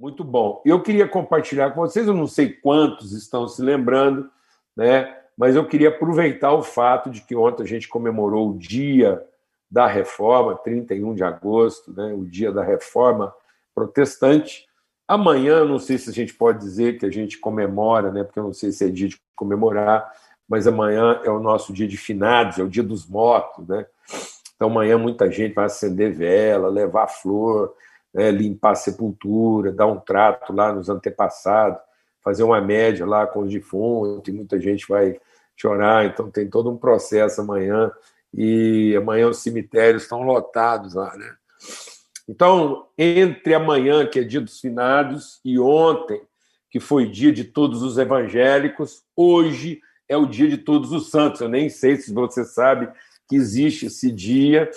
Muito 0.00 0.24
bom. 0.24 0.62
Eu 0.64 0.82
queria 0.82 1.06
compartilhar 1.06 1.72
com 1.72 1.82
vocês, 1.82 2.08
eu 2.08 2.14
não 2.14 2.26
sei 2.26 2.48
quantos 2.48 3.12
estão 3.12 3.46
se 3.46 3.60
lembrando, 3.60 4.30
né? 4.74 5.14
Mas 5.36 5.54
eu 5.54 5.68
queria 5.68 5.90
aproveitar 5.90 6.54
o 6.54 6.62
fato 6.62 7.10
de 7.10 7.20
que 7.20 7.36
ontem 7.36 7.64
a 7.64 7.66
gente 7.66 7.86
comemorou 7.86 8.48
o 8.48 8.58
dia 8.58 9.22
da 9.70 9.86
reforma, 9.86 10.56
31 10.56 11.14
de 11.14 11.22
agosto, 11.22 11.92
né? 11.92 12.14
o 12.14 12.24
dia 12.24 12.50
da 12.50 12.64
reforma 12.64 13.34
protestante. 13.74 14.66
Amanhã, 15.06 15.66
não 15.66 15.78
sei 15.78 15.98
se 15.98 16.08
a 16.08 16.12
gente 16.14 16.32
pode 16.32 16.60
dizer 16.60 16.98
que 16.98 17.04
a 17.04 17.10
gente 17.10 17.38
comemora, 17.38 18.10
né? 18.10 18.24
Porque 18.24 18.38
eu 18.38 18.44
não 18.44 18.54
sei 18.54 18.72
se 18.72 18.86
é 18.86 18.88
dia 18.88 19.08
de 19.08 19.20
comemorar, 19.36 20.10
mas 20.48 20.66
amanhã 20.66 21.20
é 21.24 21.30
o 21.30 21.40
nosso 21.40 21.74
dia 21.74 21.86
de 21.86 21.98
finados, 21.98 22.58
é 22.58 22.62
o 22.62 22.70
dia 22.70 22.82
dos 22.82 23.06
mortos, 23.06 23.68
né? 23.68 23.84
Então 24.56 24.68
amanhã 24.70 24.96
muita 24.96 25.30
gente 25.30 25.54
vai 25.54 25.66
acender 25.66 26.10
vela, 26.14 26.68
levar 26.68 27.06
flor, 27.06 27.74
né, 28.12 28.30
limpar 28.30 28.72
a 28.72 28.74
sepultura, 28.74 29.72
dar 29.72 29.86
um 29.86 29.98
trato 29.98 30.52
lá 30.52 30.72
nos 30.72 30.88
antepassados, 30.88 31.80
fazer 32.22 32.42
uma 32.42 32.60
média 32.60 33.06
lá 33.06 33.26
com 33.26 33.40
os 33.40 33.50
defuntos, 33.50 34.28
e 34.28 34.32
muita 34.32 34.60
gente 34.60 34.86
vai 34.88 35.18
chorar, 35.56 36.06
então 36.06 36.30
tem 36.30 36.48
todo 36.48 36.70
um 36.70 36.76
processo 36.76 37.40
amanhã, 37.40 37.90
e 38.32 38.94
amanhã 38.96 39.28
os 39.28 39.38
cemitérios 39.38 40.04
estão 40.04 40.22
lotados 40.22 40.94
lá, 40.94 41.16
né? 41.16 41.34
Então, 42.28 42.86
entre 42.96 43.54
amanhã, 43.54 44.06
que 44.06 44.20
é 44.20 44.22
dia 44.22 44.40
dos 44.40 44.60
finados, 44.60 45.40
e 45.44 45.58
ontem, 45.58 46.22
que 46.70 46.78
foi 46.78 47.08
dia 47.08 47.32
de 47.32 47.42
todos 47.42 47.82
os 47.82 47.98
evangélicos, 47.98 49.02
hoje 49.16 49.80
é 50.08 50.16
o 50.16 50.26
dia 50.26 50.48
de 50.48 50.56
todos 50.56 50.92
os 50.92 51.10
santos. 51.10 51.40
Eu 51.40 51.48
nem 51.48 51.68
sei 51.68 51.96
se 51.96 52.12
você 52.12 52.44
sabe 52.44 52.88
que 53.28 53.34
existe 53.34 53.86
esse 53.86 54.12
dia, 54.12 54.70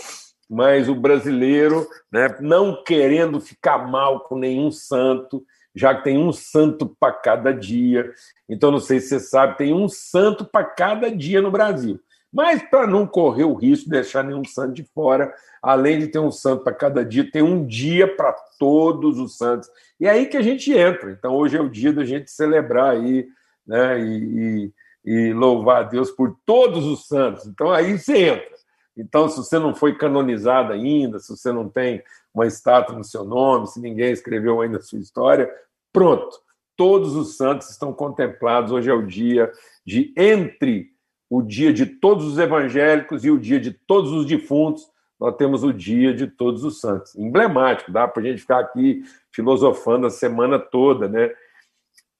mas 0.53 0.87
o 0.87 0.93
brasileiro, 0.93 1.89
né, 2.11 2.37
não 2.39 2.83
querendo 2.83 3.41
ficar 3.41 3.79
mal 3.87 4.19
com 4.19 4.37
nenhum 4.37 4.69
santo, 4.69 5.43
já 5.73 5.95
que 5.95 6.03
tem 6.03 6.15
um 6.15 6.31
santo 6.31 6.85
para 6.99 7.11
cada 7.11 7.51
dia. 7.51 8.13
Então, 8.47 8.69
não 8.69 8.79
sei 8.79 8.99
se 8.99 9.07
você 9.07 9.19
sabe, 9.19 9.57
tem 9.57 9.73
um 9.73 9.89
santo 9.89 10.45
para 10.45 10.63
cada 10.63 11.09
dia 11.09 11.41
no 11.41 11.49
Brasil. 11.49 11.99
Mas 12.31 12.61
para 12.61 12.85
não 12.85 13.07
correr 13.07 13.45
o 13.45 13.55
risco 13.55 13.85
de 13.85 13.91
deixar 13.91 14.23
nenhum 14.23 14.45
santo 14.45 14.73
de 14.73 14.83
fora, 14.83 15.33
além 15.59 15.97
de 15.97 16.07
ter 16.07 16.19
um 16.19 16.31
santo 16.31 16.63
para 16.63 16.73
cada 16.73 17.03
dia, 17.03 17.31
tem 17.31 17.41
um 17.41 17.65
dia 17.65 18.07
para 18.07 18.31
todos 18.59 19.17
os 19.17 19.35
santos. 19.35 19.67
E 19.99 20.05
é 20.05 20.11
aí 20.11 20.27
que 20.27 20.37
a 20.37 20.41
gente 20.43 20.71
entra. 20.71 21.09
Então, 21.11 21.33
hoje 21.33 21.57
é 21.57 21.61
o 21.61 21.69
dia 21.69 21.91
da 21.91 22.05
gente 22.05 22.29
celebrar 22.29 22.91
aí, 22.91 23.27
né? 23.65 23.99
E, 23.99 24.71
e, 25.03 25.29
e 25.29 25.33
louvar 25.33 25.81
a 25.81 25.87
Deus 25.87 26.11
por 26.11 26.37
todos 26.45 26.85
os 26.85 27.07
santos. 27.07 27.47
Então, 27.47 27.71
aí 27.71 27.97
você 27.97 28.29
entra. 28.29 28.53
Então, 28.95 29.27
se 29.27 29.37
você 29.37 29.57
não 29.57 29.73
foi 29.73 29.95
canonizado 29.95 30.71
ainda, 30.71 31.19
se 31.19 31.35
você 31.35 31.51
não 31.51 31.67
tem 31.67 32.03
uma 32.33 32.45
estátua 32.45 32.95
no 32.95 33.03
seu 33.03 33.23
nome, 33.23 33.67
se 33.67 33.79
ninguém 33.79 34.11
escreveu 34.11 34.61
ainda 34.61 34.77
a 34.77 34.81
sua 34.81 34.99
história, 34.99 35.51
pronto. 35.91 36.41
Todos 36.75 37.15
os 37.15 37.37
santos 37.37 37.69
estão 37.69 37.93
contemplados. 37.93 38.71
Hoje 38.71 38.89
é 38.89 38.93
o 38.93 39.05
dia 39.05 39.51
de 39.85 40.13
entre 40.17 40.93
o 41.29 41.41
dia 41.41 41.73
de 41.73 41.85
todos 41.85 42.25
os 42.25 42.37
evangélicos 42.37 43.25
e 43.25 43.31
o 43.31 43.39
dia 43.39 43.59
de 43.59 43.71
todos 43.71 44.11
os 44.11 44.25
defuntos, 44.25 44.87
nós 45.19 45.35
temos 45.35 45.63
o 45.63 45.73
dia 45.73 46.13
de 46.13 46.27
todos 46.27 46.63
os 46.63 46.79
santos. 46.79 47.15
Emblemático, 47.15 47.91
dá 47.91 48.07
para 48.07 48.21
a 48.21 48.25
gente 48.25 48.41
ficar 48.41 48.59
aqui 48.59 49.03
filosofando 49.31 50.05
a 50.05 50.11
semana 50.11 50.59
toda, 50.59 51.07
né? 51.07 51.31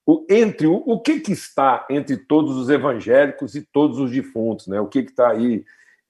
O, 0.06 0.26
entre 0.30 0.66
o, 0.66 0.76
o 0.76 1.00
que, 1.00 1.20
que 1.20 1.32
está 1.32 1.86
entre 1.90 2.18
todos 2.18 2.58
os 2.58 2.70
evangélicos 2.70 3.56
e 3.56 3.62
todos 3.62 4.00
os 4.00 4.10
defuntos, 4.10 4.68
né? 4.68 4.80
O 4.82 4.88
que 4.88 5.00
está 5.00 5.30
aí 5.30 5.64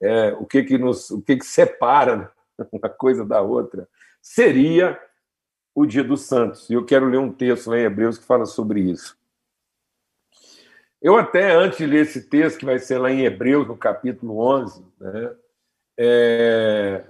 é, 0.04 0.32
o 0.34 0.44
que 0.44 0.62
que 0.62 0.76
nos, 0.76 1.10
o 1.10 1.22
que 1.22 1.36
que 1.36 1.46
separa 1.46 2.30
uma 2.70 2.88
coisa 2.88 3.24
da 3.24 3.40
outra, 3.40 3.88
seria 4.20 5.00
o 5.74 5.86
Dia 5.86 6.04
dos 6.04 6.22
Santos. 6.22 6.68
E 6.70 6.74
eu 6.74 6.84
quero 6.84 7.06
ler 7.06 7.18
um 7.18 7.32
texto 7.32 7.70
lá 7.70 7.78
em 7.78 7.84
Hebreus 7.84 8.18
que 8.18 8.24
fala 8.24 8.46
sobre 8.46 8.80
isso. 8.80 9.16
Eu 11.02 11.16
até, 11.16 11.52
antes 11.52 11.78
de 11.78 11.86
ler 11.86 12.02
esse 12.02 12.22
texto, 12.22 12.58
que 12.58 12.64
vai 12.64 12.78
ser 12.78 12.98
lá 12.98 13.10
em 13.10 13.24
Hebreus, 13.24 13.66
no 13.66 13.76
capítulo 13.76 14.38
11, 14.38 14.84
né, 15.00 15.36
é, 15.98 17.04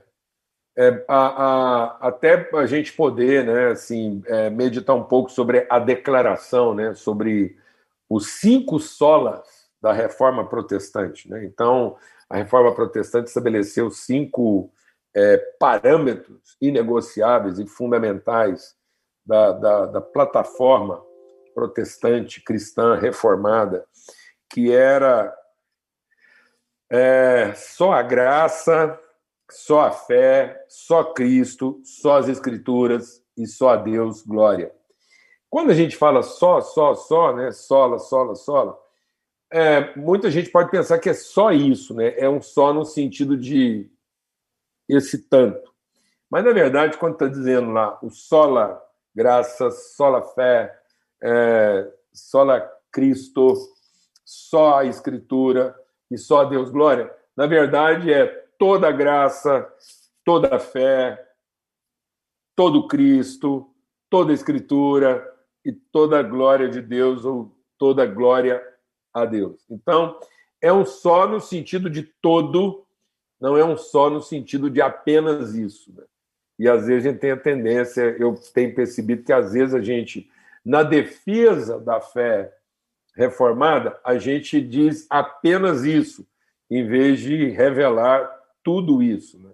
é, 0.76 1.04
a, 1.06 1.26
a, 1.26 2.08
até 2.08 2.48
a 2.54 2.66
gente 2.66 2.92
poder 2.92 3.44
né, 3.44 3.68
assim, 3.68 4.22
é, 4.26 4.50
meditar 4.50 4.96
um 4.96 5.04
pouco 5.04 5.30
sobre 5.30 5.66
a 5.70 5.78
declaração, 5.78 6.74
né, 6.74 6.94
sobre 6.94 7.56
os 8.08 8.26
cinco 8.40 8.80
solas 8.80 9.68
da 9.80 9.92
reforma 9.92 10.48
protestante. 10.48 11.30
Né? 11.30 11.44
Então, 11.44 11.96
a 12.34 12.38
reforma 12.38 12.74
protestante 12.74 13.28
estabeleceu 13.28 13.88
cinco 13.92 14.72
é, 15.14 15.36
parâmetros 15.56 16.56
inegociáveis 16.60 17.60
e 17.60 17.66
fundamentais 17.66 18.74
da, 19.24 19.52
da, 19.52 19.86
da, 19.86 20.00
plataforma 20.00 21.00
protestante 21.54 22.42
cristã 22.42 22.96
reformada, 22.96 23.86
que 24.50 24.72
era 24.72 25.32
é, 26.90 27.54
só 27.54 27.92
a 27.92 28.02
graça, 28.02 28.98
só 29.48 29.82
a 29.82 29.92
fé, 29.92 30.60
só 30.68 31.04
Cristo, 31.04 31.80
só 31.84 32.18
as 32.18 32.28
Escrituras 32.28 33.22
e 33.38 33.46
só 33.46 33.70
a 33.70 33.76
Deus 33.76 34.22
glória. 34.22 34.74
Quando 35.48 35.70
a 35.70 35.74
gente 35.74 35.96
fala 35.96 36.20
só, 36.20 36.60
só, 36.60 36.96
só, 36.96 37.32
né? 37.32 37.52
Sola, 37.52 38.00
sola, 38.00 38.34
sola, 38.34 38.76
é, 39.54 39.94
muita 39.94 40.32
gente 40.32 40.50
pode 40.50 40.68
pensar 40.68 40.98
que 40.98 41.08
é 41.08 41.14
só 41.14 41.52
isso, 41.52 41.94
né? 41.94 42.12
É 42.18 42.28
um 42.28 42.42
só 42.42 42.74
no 42.74 42.84
sentido 42.84 43.36
de 43.36 43.88
esse 44.88 45.28
tanto. 45.28 45.72
Mas, 46.28 46.44
na 46.44 46.50
verdade, 46.50 46.98
quando 46.98 47.12
está 47.12 47.28
dizendo 47.28 47.70
lá 47.70 47.96
o 48.02 48.10
sola 48.10 48.82
graça, 49.14 49.70
sola 49.70 50.22
fé, 50.22 50.76
é, 51.22 51.88
sola 52.12 52.68
Cristo, 52.90 53.54
só 54.24 54.80
a 54.80 54.86
Escritura 54.86 55.72
e 56.10 56.18
só 56.18 56.40
a 56.40 56.44
Deus 56.46 56.68
glória, 56.68 57.08
na 57.36 57.46
verdade 57.46 58.12
é 58.12 58.26
toda 58.58 58.90
graça, 58.90 59.72
toda 60.24 60.58
fé, 60.58 61.24
todo 62.56 62.88
Cristo, 62.88 63.72
toda 64.10 64.32
Escritura 64.32 65.24
e 65.64 65.70
toda 65.70 66.24
glória 66.24 66.68
de 66.68 66.82
Deus 66.82 67.24
ou 67.24 67.56
toda 67.78 68.02
a 68.02 68.06
glória 68.06 68.73
a 69.14 69.24
Deus. 69.24 69.64
Então, 69.70 70.18
é 70.60 70.72
um 70.72 70.84
só 70.84 71.26
no 71.28 71.40
sentido 71.40 71.88
de 71.88 72.02
todo, 72.02 72.84
não 73.40 73.56
é 73.56 73.64
um 73.64 73.76
só 73.76 74.10
no 74.10 74.20
sentido 74.20 74.68
de 74.68 74.82
apenas 74.82 75.54
isso. 75.54 75.92
Né? 75.96 76.02
E 76.58 76.68
às 76.68 76.86
vezes 76.86 77.06
a 77.06 77.10
gente 77.10 77.20
tem 77.20 77.30
a 77.30 77.36
tendência, 77.36 78.02
eu 78.18 78.34
tenho 78.52 78.74
percebido 78.74 79.22
que 79.22 79.32
às 79.32 79.52
vezes 79.52 79.74
a 79.74 79.80
gente, 79.80 80.28
na 80.64 80.82
defesa 80.82 81.78
da 81.78 82.00
fé 82.00 82.52
reformada, 83.14 83.98
a 84.04 84.18
gente 84.18 84.60
diz 84.60 85.06
apenas 85.08 85.84
isso, 85.84 86.26
em 86.68 86.86
vez 86.86 87.20
de 87.20 87.50
revelar 87.50 88.28
tudo 88.62 89.02
isso. 89.02 89.38
Né? 89.38 89.50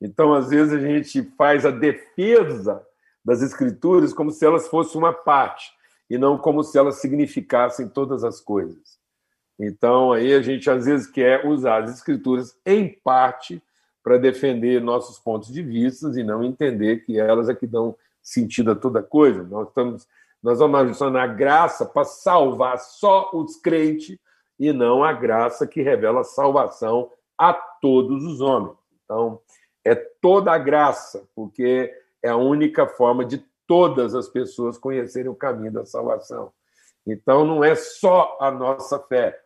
Então, 0.00 0.32
às 0.32 0.50
vezes, 0.50 0.72
a 0.72 0.78
gente 0.78 1.22
faz 1.36 1.66
a 1.66 1.70
defesa 1.70 2.86
das 3.24 3.42
escrituras 3.42 4.12
como 4.12 4.30
se 4.30 4.44
elas 4.46 4.68
fossem 4.68 4.98
uma 4.98 5.12
parte, 5.12 5.72
e 6.08 6.16
não 6.16 6.38
como 6.38 6.62
se 6.62 6.78
elas 6.78 6.96
significassem 6.96 7.88
todas 7.88 8.24
as 8.24 8.40
coisas. 8.40 8.99
Então, 9.62 10.12
aí 10.12 10.32
a 10.32 10.40
gente 10.40 10.70
às 10.70 10.86
vezes 10.86 11.06
quer 11.06 11.46
usar 11.46 11.84
as 11.84 11.90
escrituras 11.92 12.56
em 12.64 12.88
parte 13.04 13.62
para 14.02 14.16
defender 14.16 14.80
nossos 14.80 15.18
pontos 15.18 15.52
de 15.52 15.62
vista 15.62 16.08
e 16.18 16.24
não 16.24 16.42
entender 16.42 17.04
que 17.04 17.20
elas 17.20 17.48
é 17.50 17.54
que 17.54 17.66
dão 17.66 17.94
sentido 18.22 18.70
a 18.70 18.74
toda 18.74 19.02
coisa. 19.02 19.42
Nós 19.44 19.68
estamos 19.68 20.08
nós 20.42 20.58
vamos 20.58 20.80
adicionar 20.80 21.24
a 21.24 21.26
graça 21.26 21.84
para 21.84 22.04
salvar 22.04 22.78
só 22.78 23.30
os 23.34 23.56
crentes 23.56 24.18
e 24.58 24.72
não 24.72 25.04
a 25.04 25.12
graça 25.12 25.66
que 25.66 25.82
revela 25.82 26.24
salvação 26.24 27.10
a 27.36 27.52
todos 27.52 28.24
os 28.24 28.40
homens. 28.40 28.76
Então, 29.04 29.38
é 29.84 29.94
toda 29.94 30.52
a 30.52 30.58
graça, 30.58 31.28
porque 31.34 31.94
é 32.22 32.30
a 32.30 32.36
única 32.36 32.86
forma 32.86 33.22
de 33.22 33.44
todas 33.66 34.14
as 34.14 34.28
pessoas 34.28 34.78
conhecerem 34.78 35.30
o 35.30 35.34
caminho 35.34 35.72
da 35.72 35.84
salvação. 35.84 36.52
Então, 37.06 37.44
não 37.44 37.62
é 37.62 37.74
só 37.74 38.38
a 38.40 38.50
nossa 38.50 38.98
fé, 38.98 39.38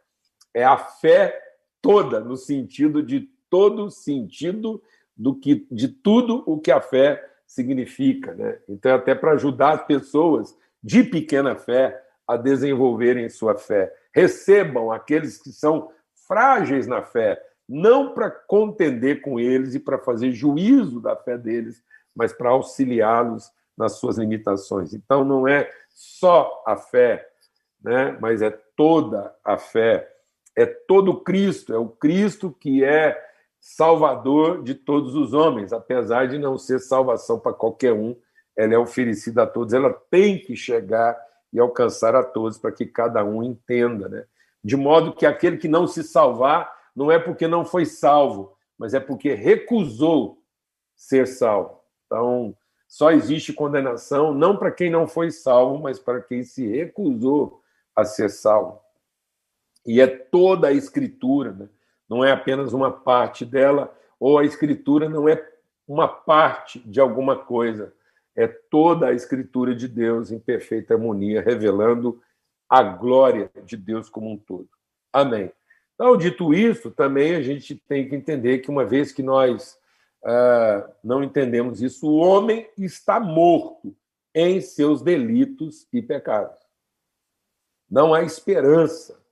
é 0.55 0.65
a 0.65 0.79
fé 0.79 1.39
toda, 1.83 2.21
no 2.21 2.37
sentido 2.37 3.03
de 3.03 3.29
todo 3.51 3.91
sentido 3.91 4.83
do 5.17 5.35
que 5.35 5.67
de 5.71 5.89
tudo 5.89 6.43
o 6.47 6.59
que 6.59 6.71
a 6.71 6.81
fé 6.81 7.23
significa, 7.47 8.35
né? 8.35 8.59
Então 8.69 8.95
até 8.95 9.15
para 9.15 9.33
ajudar 9.33 9.75
as 9.75 9.85
pessoas 9.85 10.57
de 10.83 11.03
pequena 11.05 11.55
fé 11.55 12.03
a 12.27 12.37
desenvolverem 12.37 13.29
sua 13.29 13.57
fé. 13.57 13.93
Recebam 14.15 14.91
aqueles 14.91 15.41
que 15.41 15.51
são 15.51 15.91
frágeis 16.27 16.87
na 16.87 17.03
fé, 17.03 17.41
não 17.69 18.15
para 18.15 18.31
contender 18.31 19.21
com 19.21 19.39
eles 19.39 19.75
e 19.75 19.81
para 19.81 19.99
fazer 19.99 20.33
juízo 20.33 21.01
da 21.01 21.15
fé 21.15 21.37
deles, 21.37 21.83
mas 22.15 22.33
para 22.33 22.51
auxiliá-los 22.51 23.51
nas 23.77 23.99
suas 23.99 24.17
limitações. 24.17 24.95
Então 24.95 25.25
não 25.25 25.47
é 25.47 25.71
só 25.91 26.63
a 26.67 26.77
fé, 26.77 27.29
né? 27.83 28.17
Mas 28.21 28.41
é 28.41 28.51
toda 28.77 29.35
a 29.45 29.59
fé 29.59 30.14
é 30.57 30.67
todo 30.67 31.21
Cristo, 31.21 31.73
é 31.73 31.79
o 31.79 31.89
Cristo 31.89 32.51
que 32.51 32.85
é 32.85 33.21
salvador 33.61 34.63
de 34.63 34.75
todos 34.75 35.15
os 35.15 35.33
homens, 35.33 35.73
apesar 35.73 36.29
de 36.29 36.39
não 36.39 36.59
ser 36.59 36.79
salvação 36.79 37.39
para 37.39 37.53
qualquer 37.53 37.93
um 37.93 38.17
ela 38.57 38.75
é 38.75 38.79
oferecida 38.79 39.43
a 39.43 39.47
todos, 39.47 39.75
ela 39.75 39.93
tem 39.93 40.39
que 40.39 40.55
chegar 40.55 41.19
e 41.53 41.59
alcançar 41.59 42.15
a 42.15 42.23
todos 42.23 42.59
para 42.59 42.73
que 42.73 42.87
cada 42.87 43.25
um 43.25 43.43
entenda, 43.43 44.09
né? 44.09 44.25
De 44.63 44.77
modo 44.77 45.13
que 45.13 45.27
aquele 45.27 45.57
que 45.57 45.69
não 45.69 45.87
se 45.87 46.03
salvar 46.03 46.73
não 46.95 47.11
é 47.11 47.19
porque 47.19 47.49
não 47.49 47.65
foi 47.65 47.85
salvo, 47.85 48.57
mas 48.79 48.95
é 48.95 49.01
porque 49.01 49.35
recusou 49.35 50.39
ser 50.95 51.27
salvo. 51.27 51.81
Então, 52.07 52.57
só 52.87 53.11
existe 53.11 53.53
condenação 53.53 54.33
não 54.33 54.57
para 54.57 54.71
quem 54.71 54.89
não 54.89 55.07
foi 55.07 55.31
salvo, 55.31 55.83
mas 55.83 55.99
para 55.99 56.21
quem 56.21 56.43
se 56.45 56.67
recusou 56.67 57.61
a 57.95 58.05
ser 58.05 58.31
salvo. 58.31 58.81
E 59.87 60.01
é 60.01 60.07
toda 60.07 60.69
a 60.69 60.73
escritura, 60.73 61.53
né? 61.53 61.69
não 62.09 62.25
é 62.25 62.33
apenas 62.33 62.73
uma 62.73 62.91
parte 62.91 63.45
dela, 63.45 63.95
ou 64.19 64.39
a 64.39 64.45
escritura 64.45 65.09
não 65.09 65.29
é 65.29 65.47
uma 65.87 66.09
parte 66.09 66.79
de 66.79 67.01
alguma 67.01 67.37
coisa, 67.37 67.93
é 68.35 68.47
toda 68.47 69.09
a 69.09 69.13
escritura 69.13 69.75
de 69.75 69.87
Deus 69.87 70.31
em 70.31 70.39
perfeita 70.39 70.95
harmonia, 70.95 71.43
revelando 71.43 72.21
a 72.69 72.83
glória 72.83 73.51
de 73.65 73.77
Deus 73.77 74.09
como 74.09 74.31
um 74.31 74.37
todo. 74.37 74.69
Amém. 75.13 75.53
Então, 75.95 76.17
dito 76.17 76.53
isso, 76.53 76.91
também 76.91 77.37
a 77.37 77.43
gente 77.43 77.77
tem 77.87 78.09
que 78.09 78.17
entender 78.17 78.59
que 78.59 78.71
uma 78.71 78.85
vez 78.85 79.13
que 79.13 79.23
nós 79.23 79.79
uh, 80.25 80.91
não 81.03 81.23
entendemos 81.23 81.81
isso, 81.81 82.09
o 82.09 82.17
homem 82.17 82.69
está 82.77 83.21
morto 83.21 83.95
em 84.35 84.61
seus 84.61 85.03
delitos 85.03 85.87
e 85.93 86.03
pecados. 86.03 86.59
Não 87.89 88.13
há 88.13 88.23
esperança 88.23 89.24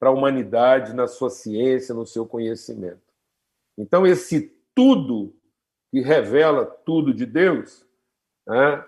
para 0.00 0.08
a 0.08 0.12
humanidade 0.12 0.94
na 0.94 1.06
sua 1.06 1.28
ciência, 1.30 1.94
no 1.94 2.06
seu 2.06 2.26
conhecimento. 2.26 3.02
Então, 3.78 4.06
esse 4.06 4.52
tudo 4.74 5.36
que 5.90 6.00
revela 6.00 6.64
tudo 6.64 7.12
de 7.12 7.26
Deus, 7.26 7.86
né? 8.46 8.84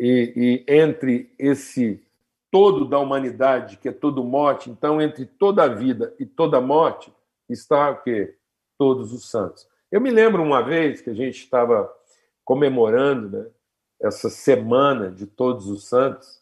e, 0.00 0.64
e 0.66 0.72
entre 0.72 1.34
esse 1.38 2.02
todo 2.50 2.86
da 2.86 2.98
humanidade, 2.98 3.76
que 3.76 3.88
é 3.88 3.92
todo 3.92 4.24
morte, 4.24 4.70
então 4.70 5.02
entre 5.02 5.26
toda 5.26 5.64
a 5.64 5.68
vida 5.68 6.14
e 6.18 6.24
toda 6.24 6.56
a 6.56 6.62
morte 6.62 7.12
está 7.48 7.90
o 7.90 8.02
quê? 8.02 8.36
Todos 8.78 9.12
os 9.12 9.28
santos. 9.28 9.68
Eu 9.90 10.00
me 10.00 10.10
lembro 10.10 10.42
uma 10.42 10.62
vez 10.62 11.00
que 11.00 11.10
a 11.10 11.14
gente 11.14 11.38
estava 11.38 11.92
comemorando 12.44 13.28
né, 13.28 13.50
essa 14.00 14.30
semana 14.30 15.10
de 15.10 15.26
todos 15.26 15.68
os 15.68 15.86
santos 15.86 16.40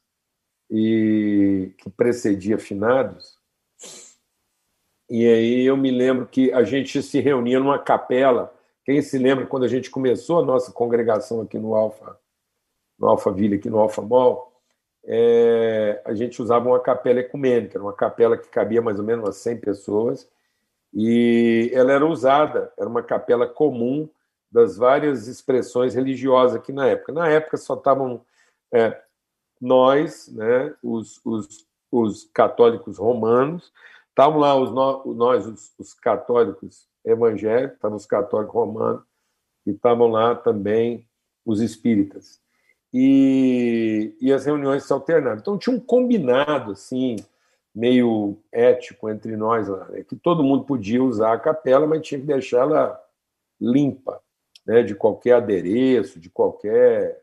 e 0.70 1.73
que 1.79 1.91
precedia 1.91 2.58
finados. 2.58 3.36
E 5.08 5.26
aí 5.26 5.64
eu 5.64 5.76
me 5.76 5.91
lembro 5.91 6.26
que 6.26 6.53
a 6.53 6.64
gente 6.64 7.03
se 7.03 7.20
reunia 7.20 7.61
numa 7.61 7.79
capela. 7.79 8.53
Quem 8.85 9.00
se 9.03 9.19
lembra 9.19 9.47
quando 9.47 9.64
a 9.64 9.69
gente 9.69 9.91
começou 9.91 10.41
a 10.41 10.44
nossa 10.44 10.73
congregação 10.73 11.41
aqui 11.41 11.58
no 11.58 11.75
Alfa, 11.75 12.19
no 12.99 13.08
Alfa 13.08 13.31
Vila, 13.32 13.56
aqui 13.56 13.70
no 13.70 13.79
Alfa 13.79 14.03
Mall, 14.03 14.53
é, 15.05 16.03
a 16.05 16.14
gente 16.14 16.43
usava 16.43 16.69
uma 16.69 16.81
capela 16.81 17.20
ecumênica, 17.20 17.81
uma 17.81 17.93
capela 17.93 18.37
que 18.37 18.49
cabia 18.49 18.82
mais 18.82 18.99
ou 18.99 19.05
menos 19.05 19.25
umas 19.25 19.37
100 19.37 19.58
pessoas, 19.58 20.29
e 20.93 21.70
ela 21.73 21.93
era 21.93 22.06
usada, 22.06 22.73
era 22.76 22.88
uma 22.88 23.03
capela 23.03 23.47
comum 23.47 24.08
das 24.50 24.76
várias 24.76 25.26
expressões 25.29 25.94
religiosas 25.94 26.56
aqui 26.56 26.73
na 26.73 26.87
época. 26.87 27.12
Na 27.12 27.29
época 27.29 27.56
só 27.56 27.75
estavam 27.75 28.25
é, 28.73 29.00
nós, 29.61 30.29
né, 30.29 30.75
os, 30.82 31.20
os, 31.25 31.67
os, 31.91 32.25
católicos 32.32 32.99
romanos, 32.99 33.73
estavam 34.17 34.39
lá 34.39 34.57
os, 34.57 34.73
nós, 34.73 35.47
os, 35.47 35.75
os 35.79 35.93
católicos 35.93 36.89
evangélicos, 37.05 37.75
estavam 37.75 37.97
os 37.99 38.07
católicos 38.07 38.55
romanos, 38.55 39.03
e 39.67 39.73
estavam 39.73 40.09
lá 40.09 40.35
também 40.35 41.07
os 41.45 41.61
espíritas 41.61 42.41
e, 42.95 44.17
e 44.21 44.33
as 44.33 44.47
reuniões 44.47 44.85
se 44.85 44.93
alternavam. 44.93 45.39
Então 45.39 45.59
tinha 45.59 45.77
um 45.77 45.81
combinado 45.81 46.73
assim 46.73 47.17
meio 47.75 48.39
ético 48.51 49.11
entre 49.11 49.37
nós 49.37 49.69
lá, 49.69 49.87
né? 49.91 50.03
que 50.03 50.17
todo 50.17 50.43
mundo 50.43 50.65
podia 50.65 51.03
usar 51.03 51.35
a 51.35 51.39
capela, 51.39 51.87
mas 51.87 52.07
tinha 52.07 52.19
que 52.19 52.27
deixá-la 52.27 52.99
limpa, 53.61 54.19
né? 54.65 54.83
de 54.83 54.95
qualquer 54.95 55.33
adereço, 55.33 56.19
de 56.19 56.31
qualquer 56.31 57.23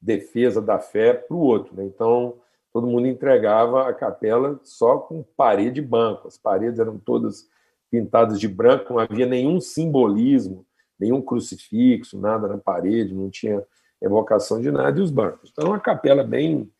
defesa 0.00 0.62
da 0.62 0.78
fé 0.78 1.12
para 1.12 1.36
o 1.36 1.40
outro. 1.40 1.76
Né? 1.76 1.84
Então 1.84 2.36
todo 2.72 2.86
mundo 2.86 3.06
entregava 3.06 3.88
a 3.88 3.94
capela 3.94 4.60
só 4.62 4.98
com 4.98 5.24
parede 5.36 5.80
e 5.80 5.84
banco. 5.84 6.28
As 6.28 6.38
paredes 6.38 6.78
eram 6.78 6.98
todas 6.98 7.48
pintadas 7.90 8.38
de 8.38 8.46
branco, 8.46 8.92
não 8.92 9.00
havia 9.00 9.26
nenhum 9.26 9.60
simbolismo, 9.60 10.64
nenhum 10.98 11.20
crucifixo, 11.20 12.18
nada 12.18 12.46
na 12.46 12.58
parede, 12.58 13.14
não 13.14 13.28
tinha 13.28 13.64
evocação 14.00 14.60
de 14.60 14.70
nada, 14.70 14.98
e 14.98 15.02
os 15.02 15.10
bancos. 15.10 15.50
Então, 15.52 15.70
uma 15.70 15.80
capela 15.80 16.22
bem 16.22 16.70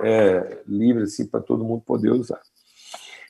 é, 0.00 0.62
livre 0.66 1.04
assim, 1.04 1.26
para 1.26 1.40
todo 1.40 1.64
mundo 1.64 1.82
poder 1.82 2.10
usar. 2.10 2.40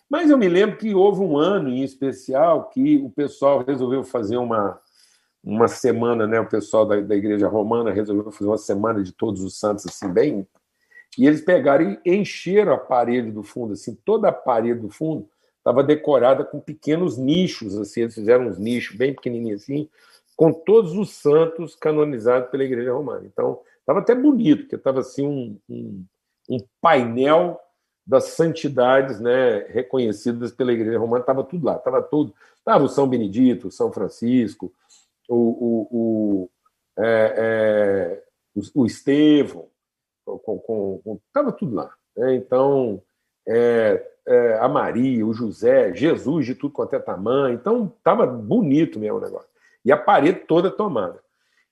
Mas 0.08 0.30
eu 0.30 0.38
me 0.38 0.48
lembro 0.48 0.78
que 0.78 0.94
houve 0.94 1.20
um 1.20 1.36
ano 1.36 1.68
em 1.68 1.82
especial 1.82 2.68
que 2.70 2.96
o 2.98 3.10
pessoal 3.10 3.64
resolveu 3.66 4.04
fazer 4.04 4.36
uma, 4.36 4.80
uma 5.42 5.68
semana, 5.68 6.26
né? 6.26 6.40
O 6.40 6.48
pessoal 6.48 6.86
da, 6.86 7.00
da 7.00 7.16
Igreja 7.16 7.48
Romana 7.48 7.92
resolveu 7.92 8.30
fazer 8.30 8.48
uma 8.48 8.58
semana 8.58 9.02
de 9.02 9.12
todos 9.12 9.42
os 9.42 9.58
santos, 9.58 9.84
assim, 9.86 10.08
bem. 10.08 10.46
E 11.18 11.26
eles 11.26 11.40
pegaram 11.40 11.98
e 12.04 12.14
encheram 12.14 12.72
a 12.72 12.78
parede 12.78 13.30
do 13.30 13.42
fundo, 13.42 13.72
assim, 13.72 13.94
toda 14.04 14.28
a 14.28 14.32
parede 14.32 14.80
do 14.80 14.90
fundo 14.90 15.28
estava 15.58 15.82
decorada 15.82 16.44
com 16.44 16.60
pequenos 16.60 17.18
nichos, 17.18 17.76
assim, 17.76 18.02
eles 18.02 18.14
fizeram 18.14 18.46
uns 18.46 18.56
nichos 18.56 18.96
bem 18.96 19.12
pequenininhos 19.12 19.62
assim, 19.62 19.88
com 20.36 20.52
todos 20.52 20.92
os 20.92 21.10
santos 21.10 21.74
canonizados 21.74 22.50
pela 22.50 22.62
Igreja 22.62 22.92
Romana. 22.92 23.26
Então, 23.26 23.60
estava 23.80 23.98
até 23.98 24.14
bonito, 24.14 24.62
porque 24.62 24.76
estava 24.76 25.00
assim 25.00 25.26
um, 25.26 25.58
um, 25.68 26.04
um, 26.50 26.58
painel 26.80 27.58
das 28.06 28.24
santidades 28.24 29.18
né, 29.18 29.66
reconhecidas 29.70 30.52
pela 30.52 30.72
Igreja 30.72 30.98
Romana, 30.98 31.22
estava 31.22 31.42
tudo 31.42 31.66
lá, 31.66 31.76
estava 31.76 32.00
tudo. 32.00 32.32
Estava 32.58 32.84
o 32.84 32.88
São 32.88 33.08
Benedito, 33.08 33.68
o 33.68 33.72
São 33.72 33.92
Francisco, 33.92 34.72
o, 35.28 35.34
o, 35.34 35.88
o, 35.90 36.50
é, 36.98 37.34
é, 37.36 38.22
o, 38.54 38.82
o 38.82 38.86
Estevão, 38.86 39.68
estava 40.26 41.52
tudo 41.52 41.74
lá. 41.74 41.92
Né? 42.16 42.34
Então, 42.34 43.02
é, 43.46 44.04
é, 44.26 44.58
a 44.58 44.68
Maria, 44.68 45.26
o 45.26 45.32
José, 45.32 45.94
Jesus 45.94 46.46
de 46.46 46.54
tudo 46.54 46.72
quanto 46.72 46.96
é 46.96 46.98
tamanho. 46.98 47.54
Então, 47.54 47.92
estava 47.96 48.26
bonito 48.26 48.98
mesmo 48.98 49.18
o 49.18 49.20
negócio 49.20 49.48
e 49.86 49.92
a 49.92 49.96
parede 49.96 50.40
toda 50.40 50.68
tomada. 50.68 51.20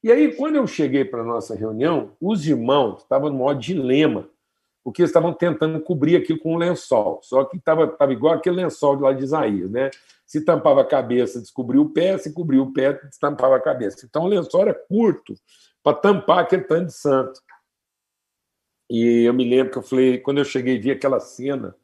E 0.03 0.13
aí, 0.13 0.33
quando 0.37 0.55
eu 0.55 0.67
cheguei 0.69 1.05
para 1.05 1.23
a 1.23 1.25
nossa 1.25 1.55
reunião, 1.55 2.13
os 2.21 2.47
irmãos 2.47 3.03
estavam 3.03 3.29
no 3.29 3.39
maior 3.39 3.55
dilema, 3.55 4.29
porque 4.85 5.03
eles 5.03 5.09
estavam 5.09 5.33
tentando 5.33 5.81
cobrir 5.81 6.15
aquilo 6.15 6.39
com 6.39 6.55
um 6.55 6.59
lençol, 6.59 7.19
só 7.23 7.43
que 7.45 7.57
estava 7.57 7.89
tava 7.89 8.13
igual 8.13 8.35
aquele 8.35 8.57
lençol 8.57 8.97
de 8.97 9.03
lá 9.03 9.13
de 9.13 9.25
Isaías, 9.25 9.71
né? 9.71 9.91
Se 10.27 10.45
tampava 10.45 10.83
a 10.83 10.85
cabeça, 10.85 11.41
descobriu 11.41 11.83
o 11.83 11.91
pé, 11.91 12.17
se 12.19 12.33
cobriu 12.33 12.63
o 12.63 12.73
pé, 12.73 13.01
tampava 13.19 13.57
a 13.57 13.61
cabeça. 13.61 14.07
Então 14.07 14.25
o 14.25 14.29
lençol 14.29 14.61
era 14.61 14.75
curto 14.75 15.35
para 15.83 15.97
tampar 15.97 16.41
aquele 16.41 16.63
tanto 16.63 16.87
de 16.87 16.95
santo. 16.95 17.41
E 18.95 19.25
eu 19.25 19.35
me 19.35 19.45
lembro 19.45 19.73
que 19.73 19.79
eu 19.79 19.83
falei, 19.83 20.19
quando 20.19 20.39
eu 20.39 20.45
cheguei, 20.45 20.79
vi 20.79 20.93
aquela 20.93 21.19
cena 21.19 21.75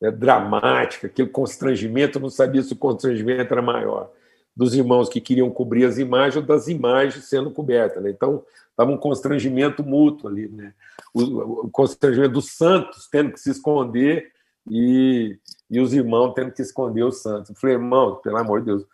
né, 0.00 0.08
dramática, 0.12 1.08
aquele 1.08 1.28
constrangimento, 1.28 2.18
eu 2.18 2.22
não 2.22 2.30
sabia 2.30 2.62
se 2.62 2.72
o 2.72 2.76
constrangimento 2.76 3.52
era 3.52 3.60
maior 3.60 4.08
dos 4.54 4.72
irmãos 4.72 5.08
que 5.08 5.20
queriam 5.20 5.50
cobrir 5.50 5.84
as 5.84 5.98
imagens 5.98 6.36
ou 6.36 6.42
das 6.42 6.68
imagens 6.68 7.24
sendo 7.24 7.50
cobertas. 7.50 8.00
Né? 8.00 8.10
Então, 8.10 8.44
estava 8.70 8.92
um 8.92 8.96
constrangimento 8.96 9.82
mútuo 9.82 10.30
ali, 10.30 10.46
né? 10.46 10.72
o, 11.12 11.66
o, 11.66 11.70
constrangimento 11.72 12.34
dos 12.34 12.52
santos 12.52 13.08
tendo 13.10 13.32
que 13.32 13.40
se 13.40 13.50
esconder 13.50 14.30
e, 14.70 15.36
e 15.68 15.80
os 15.80 15.92
irmãos 15.92 16.34
tendo 16.34 16.52
que 16.52 16.62
esconder 16.62 17.02
os 17.02 17.20
santos. 17.20 17.50
Eu 17.50 17.56
falei, 17.56 17.74
irmão, 17.74 18.14
pelo 18.22 18.36
amor 18.36 18.60
de 18.60 18.66
Deus, 18.66 18.86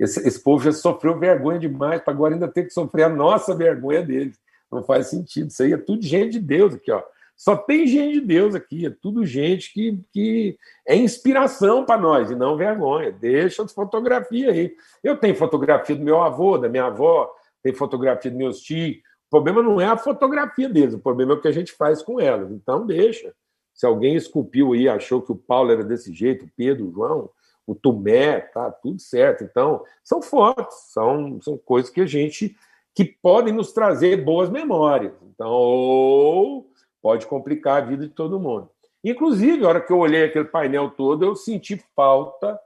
esse, 0.00 0.18
esse 0.26 0.42
povo 0.42 0.64
já 0.64 0.72
sofreu 0.72 1.16
vergonha 1.16 1.60
demais, 1.60 2.02
para 2.02 2.12
agora 2.12 2.34
ainda 2.34 2.48
ter 2.48 2.64
que 2.64 2.70
sofrer 2.70 3.04
a 3.04 3.08
nossa 3.08 3.54
vergonha 3.54 4.02
deles. 4.02 4.36
Não 4.74 4.82
faz 4.82 5.08
sentido. 5.08 5.48
Isso 5.48 5.62
aí 5.62 5.72
é 5.72 5.76
tudo 5.76 6.02
gente 6.02 6.32
de 6.32 6.40
Deus 6.40 6.74
aqui, 6.74 6.90
ó. 6.90 7.02
Só 7.36 7.56
tem 7.56 7.86
gente 7.86 8.20
de 8.20 8.26
Deus 8.26 8.54
aqui, 8.54 8.86
é 8.86 8.90
tudo 8.90 9.26
gente 9.26 9.72
que, 9.72 9.98
que 10.12 10.56
é 10.86 10.94
inspiração 10.94 11.84
para 11.84 12.00
nós 12.00 12.30
e 12.30 12.36
não 12.36 12.56
vergonha. 12.56 13.10
Deixa 13.10 13.62
as 13.62 13.72
fotografias 13.72 14.54
aí. 14.54 14.74
Eu 15.02 15.16
tenho 15.16 15.34
fotografia 15.34 15.96
do 15.96 16.04
meu 16.04 16.22
avô, 16.22 16.56
da 16.56 16.68
minha 16.68 16.84
avó, 16.84 17.32
tem 17.62 17.74
fotografia 17.74 18.30
dos 18.30 18.38
meus 18.38 18.60
tios. 18.60 18.98
O 19.26 19.30
problema 19.30 19.62
não 19.62 19.80
é 19.80 19.86
a 19.86 19.96
fotografia 19.96 20.68
deles, 20.68 20.94
o 20.94 21.00
problema 21.00 21.32
é 21.32 21.36
o 21.36 21.40
que 21.40 21.48
a 21.48 21.52
gente 21.52 21.72
faz 21.72 22.02
com 22.02 22.20
elas. 22.20 22.52
Então, 22.52 22.86
deixa. 22.86 23.34
Se 23.72 23.84
alguém 23.84 24.14
esculpiu 24.14 24.72
aí, 24.72 24.88
achou 24.88 25.20
que 25.20 25.32
o 25.32 25.36
Paulo 25.36 25.72
era 25.72 25.82
desse 25.82 26.14
jeito, 26.14 26.44
o 26.44 26.50
Pedro, 26.56 26.88
o 26.88 26.92
João, 26.92 27.30
o 27.66 27.74
Tomé, 27.74 28.40
tá 28.40 28.70
tudo 28.70 29.00
certo. 29.00 29.42
Então, 29.42 29.82
são 30.04 30.22
fotos, 30.22 30.76
são, 30.92 31.40
são 31.42 31.58
coisas 31.58 31.90
que 31.90 32.00
a 32.00 32.06
gente 32.06 32.56
que 32.94 33.04
podem 33.04 33.52
nos 33.52 33.72
trazer 33.72 34.24
boas 34.24 34.48
memórias. 34.48 35.12
Então, 35.22 35.50
ou 35.50 36.70
pode 37.02 37.26
complicar 37.26 37.82
a 37.82 37.84
vida 37.84 38.06
de 38.06 38.14
todo 38.14 38.40
mundo. 38.40 38.70
Inclusive, 39.02 39.64
a 39.64 39.68
hora 39.68 39.80
que 39.80 39.92
eu 39.92 39.98
olhei 39.98 40.24
aquele 40.24 40.46
painel 40.46 40.90
todo, 40.90 41.24
eu 41.24 41.36
senti 41.36 41.76
falta 41.94 42.58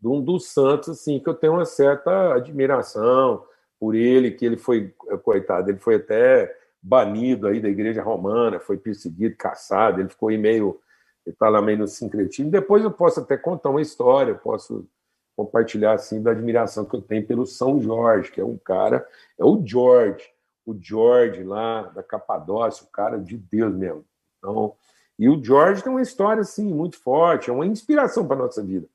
de 0.00 0.06
um 0.06 0.22
dos 0.22 0.52
santos, 0.52 0.88
assim, 0.88 1.18
que 1.18 1.28
eu 1.28 1.34
tenho 1.34 1.54
uma 1.54 1.64
certa 1.64 2.34
admiração 2.34 3.44
por 3.78 3.94
ele, 3.94 4.30
que 4.30 4.44
ele 4.44 4.56
foi, 4.56 4.94
coitado, 5.24 5.70
ele 5.70 5.78
foi 5.78 5.96
até 5.96 6.54
banido 6.82 7.46
aí 7.46 7.60
da 7.60 7.68
igreja 7.68 8.02
romana, 8.02 8.60
foi 8.60 8.76
perseguido, 8.78 9.36
caçado, 9.36 10.00
ele 10.00 10.08
ficou 10.08 10.28
aí 10.28 10.38
meio, 10.38 10.80
ele 11.26 11.34
está 11.34 11.48
lá 11.48 11.60
meio 11.60 11.78
no 11.78 11.88
sincretismo. 11.88 12.50
Depois 12.50 12.84
eu 12.84 12.90
posso 12.90 13.20
até 13.20 13.36
contar 13.36 13.70
uma 13.70 13.82
história, 13.82 14.32
eu 14.32 14.38
posso 14.38 14.86
compartilhar 15.44 15.94
assim 15.94 16.22
da 16.22 16.32
admiração 16.32 16.84
que 16.84 16.94
eu 16.94 17.00
tenho 17.00 17.26
pelo 17.26 17.46
São 17.46 17.80
Jorge, 17.80 18.30
que 18.30 18.40
é 18.40 18.44
um 18.44 18.58
cara, 18.58 19.06
é 19.38 19.44
o 19.44 19.64
George, 19.64 20.30
o 20.66 20.76
George 20.78 21.42
lá 21.42 21.82
da 21.82 22.02
Capadócia, 22.02 22.84
o 22.84 22.90
cara 22.90 23.18
de 23.18 23.38
Deus 23.38 23.74
mesmo. 23.74 24.04
Então, 24.38 24.74
e 25.18 25.30
o 25.30 25.42
George 25.42 25.82
tem 25.82 25.90
uma 25.90 26.02
história 26.02 26.42
assim 26.42 26.72
muito 26.74 26.98
forte, 26.98 27.48
é 27.48 27.52
uma 27.52 27.66
inspiração 27.66 28.26
para 28.26 28.36
nossa 28.36 28.62
vida. 28.62 28.86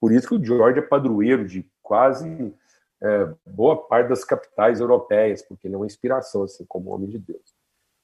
Por 0.00 0.12
isso 0.12 0.26
que 0.26 0.34
o 0.34 0.44
George 0.44 0.80
é 0.80 0.82
padroeiro 0.82 1.46
de 1.46 1.64
quase 1.80 2.52
é, 3.00 3.28
boa 3.46 3.76
parte 3.76 4.08
das 4.08 4.24
capitais 4.24 4.80
europeias, 4.80 5.40
porque 5.42 5.68
ele 5.68 5.74
é 5.74 5.78
uma 5.78 5.86
inspiração 5.86 6.42
assim 6.42 6.64
como 6.66 6.90
homem 6.90 7.08
de 7.08 7.18
Deus. 7.18 7.54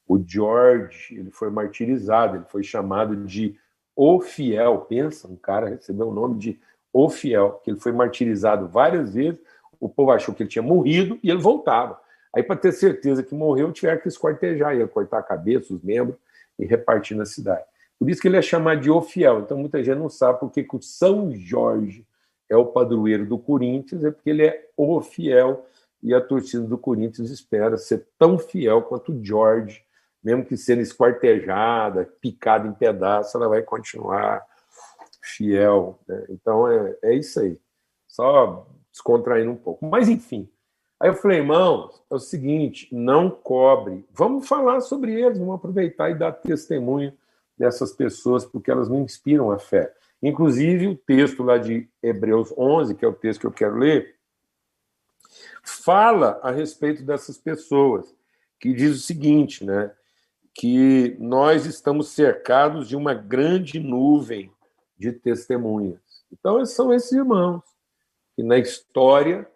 O 0.07 0.23
George 0.25 1.17
ele 1.19 1.33
foi 1.33 1.51
martirizado, 1.51 2.37
ele 2.37 2.45
foi 2.45 2.63
chamado 2.63 3.17
de 3.25 3.59
o 3.97 4.21
fiel. 4.21 4.83
Pensa, 4.83 5.27
um 5.27 5.37
cara 5.37 5.69
recebeu 5.69 6.09
o 6.09 6.15
nome 6.15 6.39
de 6.39 6.61
o 6.93 7.09
fiel, 7.09 7.61
que 7.65 7.71
ele 7.71 7.81
foi 7.81 7.93
martirizado 7.93 8.69
várias 8.69 9.15
vezes. 9.15 9.41
O 9.81 9.89
povo 9.89 10.11
achou 10.11 10.35
que 10.35 10.43
ele 10.43 10.51
tinha 10.51 10.63
morrido 10.63 11.19
e 11.23 11.31
ele 11.31 11.41
voltava. 11.41 12.01
Aí, 12.35 12.43
para 12.43 12.57
ter 12.57 12.73
certeza 12.73 13.23
que 13.23 13.35
morreu, 13.35 13.73
tiveram 13.73 14.01
que 14.01 14.09
esquartejar, 14.09 14.77
ia 14.77 14.87
cortar 14.87 15.19
a 15.19 15.23
cabeça, 15.23 15.73
os 15.73 15.83
membros 15.83 16.17
e 16.59 16.67
repartir 16.67 17.17
na 17.17 17.25
cidade. 17.25 17.65
Por 17.99 18.09
isso 18.11 18.21
que 18.21 18.29
ele 18.29 18.37
é 18.37 18.43
chamado 18.43 18.81
de 18.81 18.91
O 18.91 19.01
Fiel. 19.01 19.41
Então, 19.41 19.57
muita 19.57 19.83
gente 19.83 19.99
não 19.99 20.09
sabe 20.09 20.39
porque 20.39 20.63
que 20.63 20.77
o 20.77 20.83
São 20.83 21.33
Jorge 21.35 22.07
é 22.49 22.57
o 22.57 22.67
padroeiro 22.67 23.27
do 23.27 23.39
Corinthians, 23.39 24.05
é 24.05 24.11
porque 24.11 24.31
ele 24.31 24.47
é 24.47 24.69
o 24.77 25.01
fiel 25.01 25.67
e 26.03 26.15
a 26.15 26.21
torcida 26.21 26.63
do 26.65 26.79
Corinthians 26.79 27.31
espera 27.31 27.77
ser 27.77 28.07
tão 28.19 28.39
fiel 28.39 28.83
quanto 28.83 29.13
o 29.13 29.25
Jorge, 29.25 29.85
mesmo 30.23 30.45
que 30.45 30.57
sendo 30.57 30.81
esquartejada, 30.81 32.09
picada 32.21 32.67
em 32.67 32.73
pedaços, 32.73 33.35
ela 33.35 33.49
vai 33.49 33.63
continuar 33.63 34.43
fiel. 35.29 35.99
Né? 36.07 36.27
Então, 36.31 36.69
é, 36.69 36.97
é 37.03 37.15
isso 37.15 37.41
aí. 37.41 37.59
Só 38.07 38.67
descontraindo 38.91 39.51
um 39.51 39.57
pouco. 39.57 39.87
Mas, 39.87 40.09
enfim, 40.09 40.49
Aí 41.01 41.11
eu 41.11 41.15
falei, 41.15 41.39
irmãos, 41.39 42.03
é 42.11 42.15
o 42.15 42.19
seguinte, 42.19 42.89
não 42.91 43.31
cobre. 43.31 44.05
Vamos 44.13 44.49
falar 44.49 44.81
sobre 44.81 45.13
eles, 45.15 45.39
vamos 45.39 45.55
aproveitar 45.55 46.11
e 46.11 46.19
dar 46.19 46.33
testemunho 46.33 47.17
dessas 47.57 47.93
pessoas, 47.93 48.45
porque 48.45 48.71
elas 48.71 48.89
não 48.89 49.03
inspiram 49.03 49.53
a 49.53 49.59
fé. 49.61 49.95
Inclusive, 50.21 50.89
o 50.89 50.97
texto 50.97 51.45
lá 51.45 51.57
de 51.57 51.89
Hebreus 52.03 52.53
11, 52.59 52.97
que 52.97 53.05
é 53.05 53.09
o 53.09 53.13
texto 53.13 53.43
que 53.43 53.47
eu 53.47 53.53
quero 53.53 53.77
ler, 53.77 54.17
fala 55.63 56.41
a 56.43 56.51
respeito 56.51 57.05
dessas 57.05 57.39
pessoas, 57.39 58.13
que 58.59 58.73
diz 58.73 58.97
o 58.97 59.01
seguinte, 59.01 59.65
né? 59.65 59.93
Que 60.53 61.17
nós 61.21 61.65
estamos 61.65 62.09
cercados 62.09 62.89
de 62.89 62.97
uma 62.97 63.15
grande 63.15 63.79
nuvem 63.79 64.51
de 64.99 65.13
testemunhas. 65.13 66.01
Então, 66.33 66.65
são 66.67 66.93
esses 66.93 67.13
irmãos 67.13 67.63
que 68.35 68.43
na 68.43 68.59
história 68.59 69.49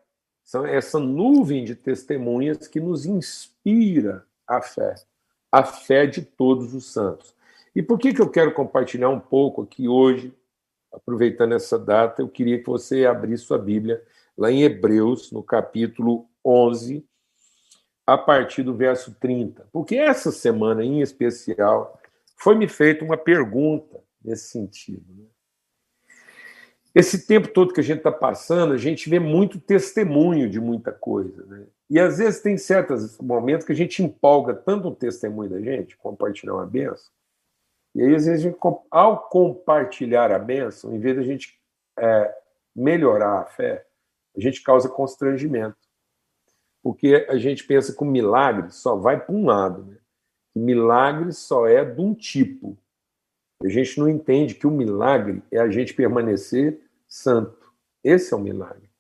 são 0.42 0.66
essa 0.66 0.98
nuvem 0.98 1.64
de 1.64 1.74
testemunhas 1.74 2.66
que 2.66 2.80
nos 2.80 3.06
inspira 3.06 4.26
a 4.46 4.60
fé, 4.60 4.94
a 5.50 5.62
fé 5.62 6.06
de 6.06 6.22
todos 6.22 6.74
os 6.74 6.92
santos. 6.92 7.34
E 7.74 7.82
por 7.82 7.98
que, 7.98 8.12
que 8.12 8.20
eu 8.20 8.28
quero 8.28 8.52
compartilhar 8.52 9.08
um 9.08 9.20
pouco 9.20 9.62
aqui 9.62 9.88
hoje, 9.88 10.34
aproveitando 10.92 11.54
essa 11.54 11.78
data, 11.78 12.20
eu 12.20 12.28
queria 12.28 12.58
que 12.58 12.66
você 12.66 13.06
abrisse 13.06 13.44
sua 13.44 13.58
Bíblia 13.58 14.02
lá 14.36 14.50
em 14.50 14.62
Hebreus, 14.62 15.32
no 15.32 15.42
capítulo 15.42 16.26
11, 16.44 17.06
a 18.06 18.18
partir 18.18 18.62
do 18.62 18.74
verso 18.74 19.14
30. 19.14 19.68
Porque 19.72 19.96
essa 19.96 20.30
semana 20.30 20.84
em 20.84 21.00
especial 21.00 21.98
foi 22.36 22.56
me 22.56 22.68
feita 22.68 23.04
uma 23.04 23.16
pergunta 23.16 24.02
nesse 24.22 24.48
sentido. 24.48 25.04
Né? 25.14 25.24
Esse 26.94 27.26
tempo 27.26 27.48
todo 27.48 27.72
que 27.72 27.80
a 27.80 27.84
gente 27.84 27.98
está 27.98 28.12
passando, 28.12 28.74
a 28.74 28.76
gente 28.76 29.08
vê 29.08 29.18
muito 29.18 29.58
testemunho 29.58 30.48
de 30.48 30.60
muita 30.60 30.92
coisa. 30.92 31.44
Né? 31.46 31.66
E 31.88 31.98
às 31.98 32.18
vezes 32.18 32.40
tem 32.40 32.58
certos 32.58 33.18
momentos 33.18 33.66
que 33.66 33.72
a 33.72 33.76
gente 33.76 34.02
empolga 34.02 34.54
tanto 34.54 34.88
o 34.88 34.94
testemunho 34.94 35.50
da 35.50 35.60
gente, 35.60 35.96
compartilhar 35.96 36.54
uma 36.54 36.66
benção, 36.66 37.12
e 37.94 38.02
aí 38.02 38.14
às 38.14 38.26
vezes, 38.26 38.42
gente, 38.42 38.56
ao 38.90 39.28
compartilhar 39.28 40.32
a 40.32 40.38
benção, 40.38 40.94
em 40.94 40.98
vez 40.98 41.14
de 41.14 41.20
a 41.20 41.24
gente 41.24 41.60
é, 41.98 42.34
melhorar 42.74 43.40
a 43.40 43.44
fé, 43.44 43.86
a 44.36 44.40
gente 44.40 44.62
causa 44.62 44.88
constrangimento. 44.88 45.76
Porque 46.82 47.26
a 47.28 47.36
gente 47.36 47.64
pensa 47.64 47.94
que 47.94 48.02
o 48.02 48.06
milagre 48.06 48.70
só 48.70 48.96
vai 48.96 49.20
para 49.20 49.34
um 49.34 49.44
lado. 49.44 49.84
Né? 49.84 49.98
Milagre 50.54 51.32
só 51.32 51.66
é 51.66 51.84
de 51.84 52.00
um 52.00 52.14
tipo. 52.14 52.76
A 53.64 53.68
gente 53.68 53.98
não 53.98 54.08
entende 54.08 54.54
que 54.54 54.66
o 54.66 54.70
milagre 54.70 55.42
é 55.50 55.58
a 55.58 55.68
gente 55.68 55.94
permanecer 55.94 56.80
santo. 57.06 57.72
Esse 58.02 58.34
é 58.34 58.36
o 58.36 58.40
milagre. 58.40 58.90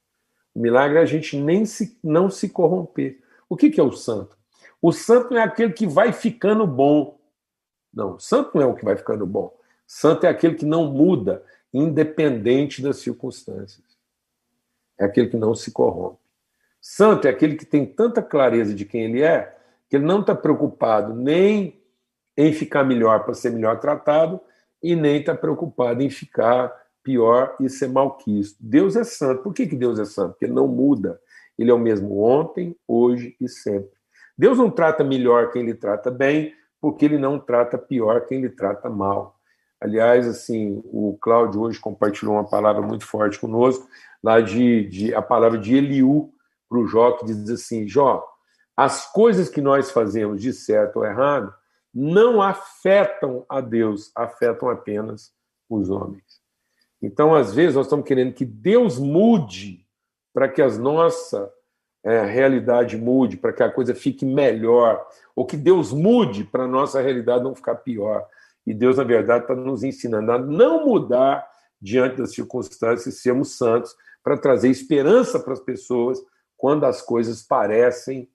O 0.54 0.60
milagre 0.60 0.98
é 0.98 1.02
a 1.02 1.06
gente 1.06 1.36
nem 1.36 1.64
se, 1.64 1.98
não 2.02 2.30
se 2.30 2.48
corromper. 2.48 3.20
O 3.48 3.56
que, 3.56 3.70
que 3.70 3.80
é 3.80 3.82
o 3.82 3.92
santo? 3.92 4.36
O 4.80 4.92
santo 4.92 5.34
é 5.34 5.42
aquele 5.42 5.72
que 5.72 5.86
vai 5.86 6.12
ficando 6.12 6.66
bom. 6.66 7.18
Não, 7.92 8.18
santo 8.18 8.50
não 8.54 8.62
é 8.62 8.66
o 8.66 8.74
que 8.74 8.84
vai 8.84 8.96
ficando 8.96 9.26
bom. 9.26 9.56
Santo 9.86 10.24
é 10.24 10.28
aquele 10.28 10.54
que 10.54 10.64
não 10.64 10.90
muda, 10.90 11.44
independente 11.72 12.80
das 12.80 12.98
circunstâncias. 12.98 13.84
É 14.98 15.04
aquele 15.04 15.28
que 15.28 15.36
não 15.36 15.54
se 15.54 15.70
corrompe. 15.70 16.20
Santo 16.80 17.26
é 17.26 17.30
aquele 17.30 17.56
que 17.56 17.64
tem 17.64 17.86
tanta 17.86 18.22
clareza 18.22 18.74
de 18.74 18.84
quem 18.84 19.04
ele 19.04 19.22
é, 19.22 19.56
que 19.88 19.96
ele 19.96 20.04
não 20.04 20.20
está 20.20 20.34
preocupado 20.34 21.14
nem 21.14 21.81
em 22.36 22.52
ficar 22.52 22.84
melhor 22.84 23.24
para 23.24 23.34
ser 23.34 23.50
melhor 23.50 23.78
tratado, 23.80 24.40
e 24.82 24.96
nem 24.96 25.20
está 25.20 25.34
preocupado 25.34 26.02
em 26.02 26.10
ficar 26.10 26.72
pior 27.02 27.56
e 27.60 27.68
ser 27.68 27.88
malquisto. 27.88 28.58
Deus 28.60 28.96
é 28.96 29.04
santo. 29.04 29.42
Por 29.42 29.54
que, 29.54 29.66
que 29.66 29.76
Deus 29.76 29.98
é 29.98 30.04
santo? 30.04 30.32
Porque 30.32 30.46
ele 30.46 30.54
não 30.54 30.66
muda. 30.66 31.20
Ele 31.58 31.70
é 31.70 31.74
o 31.74 31.78
mesmo 31.78 32.22
ontem, 32.22 32.76
hoje 32.86 33.36
e 33.40 33.48
sempre. 33.48 33.90
Deus 34.36 34.58
não 34.58 34.70
trata 34.70 35.04
melhor 35.04 35.50
quem 35.50 35.62
ele 35.62 35.74
trata 35.74 36.10
bem, 36.10 36.54
porque 36.80 37.04
ele 37.04 37.18
não 37.18 37.38
trata 37.38 37.78
pior 37.78 38.26
quem 38.26 38.38
ele 38.38 38.48
trata 38.48 38.88
mal. 38.88 39.36
Aliás, 39.80 40.26
assim, 40.26 40.80
o 40.86 41.18
Cláudio 41.20 41.60
hoje 41.60 41.78
compartilhou 41.78 42.34
uma 42.34 42.48
palavra 42.48 42.82
muito 42.82 43.04
forte 43.04 43.38
conosco, 43.38 43.86
lá 44.22 44.40
de, 44.40 44.88
de 44.88 45.14
a 45.14 45.20
palavra 45.20 45.58
de 45.58 45.74
Eliú 45.74 46.32
para 46.68 46.78
o 46.78 46.86
Jó, 46.86 47.12
que 47.12 47.26
diz 47.26 47.50
assim: 47.50 47.86
Jó, 47.86 48.24
as 48.76 49.12
coisas 49.12 49.48
que 49.48 49.60
nós 49.60 49.90
fazemos 49.90 50.40
de 50.40 50.52
certo 50.52 50.96
ou 50.96 51.04
errado 51.04 51.52
não 51.94 52.40
afetam 52.40 53.44
a 53.48 53.60
Deus, 53.60 54.10
afetam 54.14 54.68
apenas 54.68 55.32
os 55.68 55.90
homens. 55.90 56.40
Então, 57.00 57.34
às 57.34 57.52
vezes, 57.52 57.74
nós 57.74 57.86
estamos 57.86 58.06
querendo 58.06 58.32
que 58.32 58.44
Deus 58.44 58.98
mude 58.98 59.84
para 60.32 60.48
que 60.48 60.62
a 60.62 60.68
nossa 60.68 61.52
é, 62.04 62.24
realidade 62.24 62.96
mude, 62.96 63.36
para 63.36 63.52
que 63.52 63.62
a 63.62 63.70
coisa 63.70 63.94
fique 63.94 64.24
melhor, 64.24 65.06
ou 65.34 65.44
que 65.44 65.56
Deus 65.56 65.92
mude 65.92 66.44
para 66.44 66.64
a 66.64 66.68
nossa 66.68 67.00
realidade 67.00 67.44
não 67.44 67.54
ficar 67.54 67.76
pior. 67.76 68.26
E 68.66 68.72
Deus, 68.72 68.96
na 68.96 69.04
verdade, 69.04 69.44
está 69.44 69.54
nos 69.54 69.82
ensinando 69.82 70.32
a 70.32 70.38
não 70.38 70.86
mudar 70.86 71.46
diante 71.80 72.16
das 72.16 72.32
circunstâncias 72.32 73.20
sermos 73.20 73.56
santos 73.56 73.94
para 74.22 74.38
trazer 74.38 74.68
esperança 74.68 75.40
para 75.40 75.52
as 75.52 75.60
pessoas 75.60 76.22
quando 76.56 76.84
as 76.84 77.02
coisas 77.02 77.42
parecem 77.42 78.30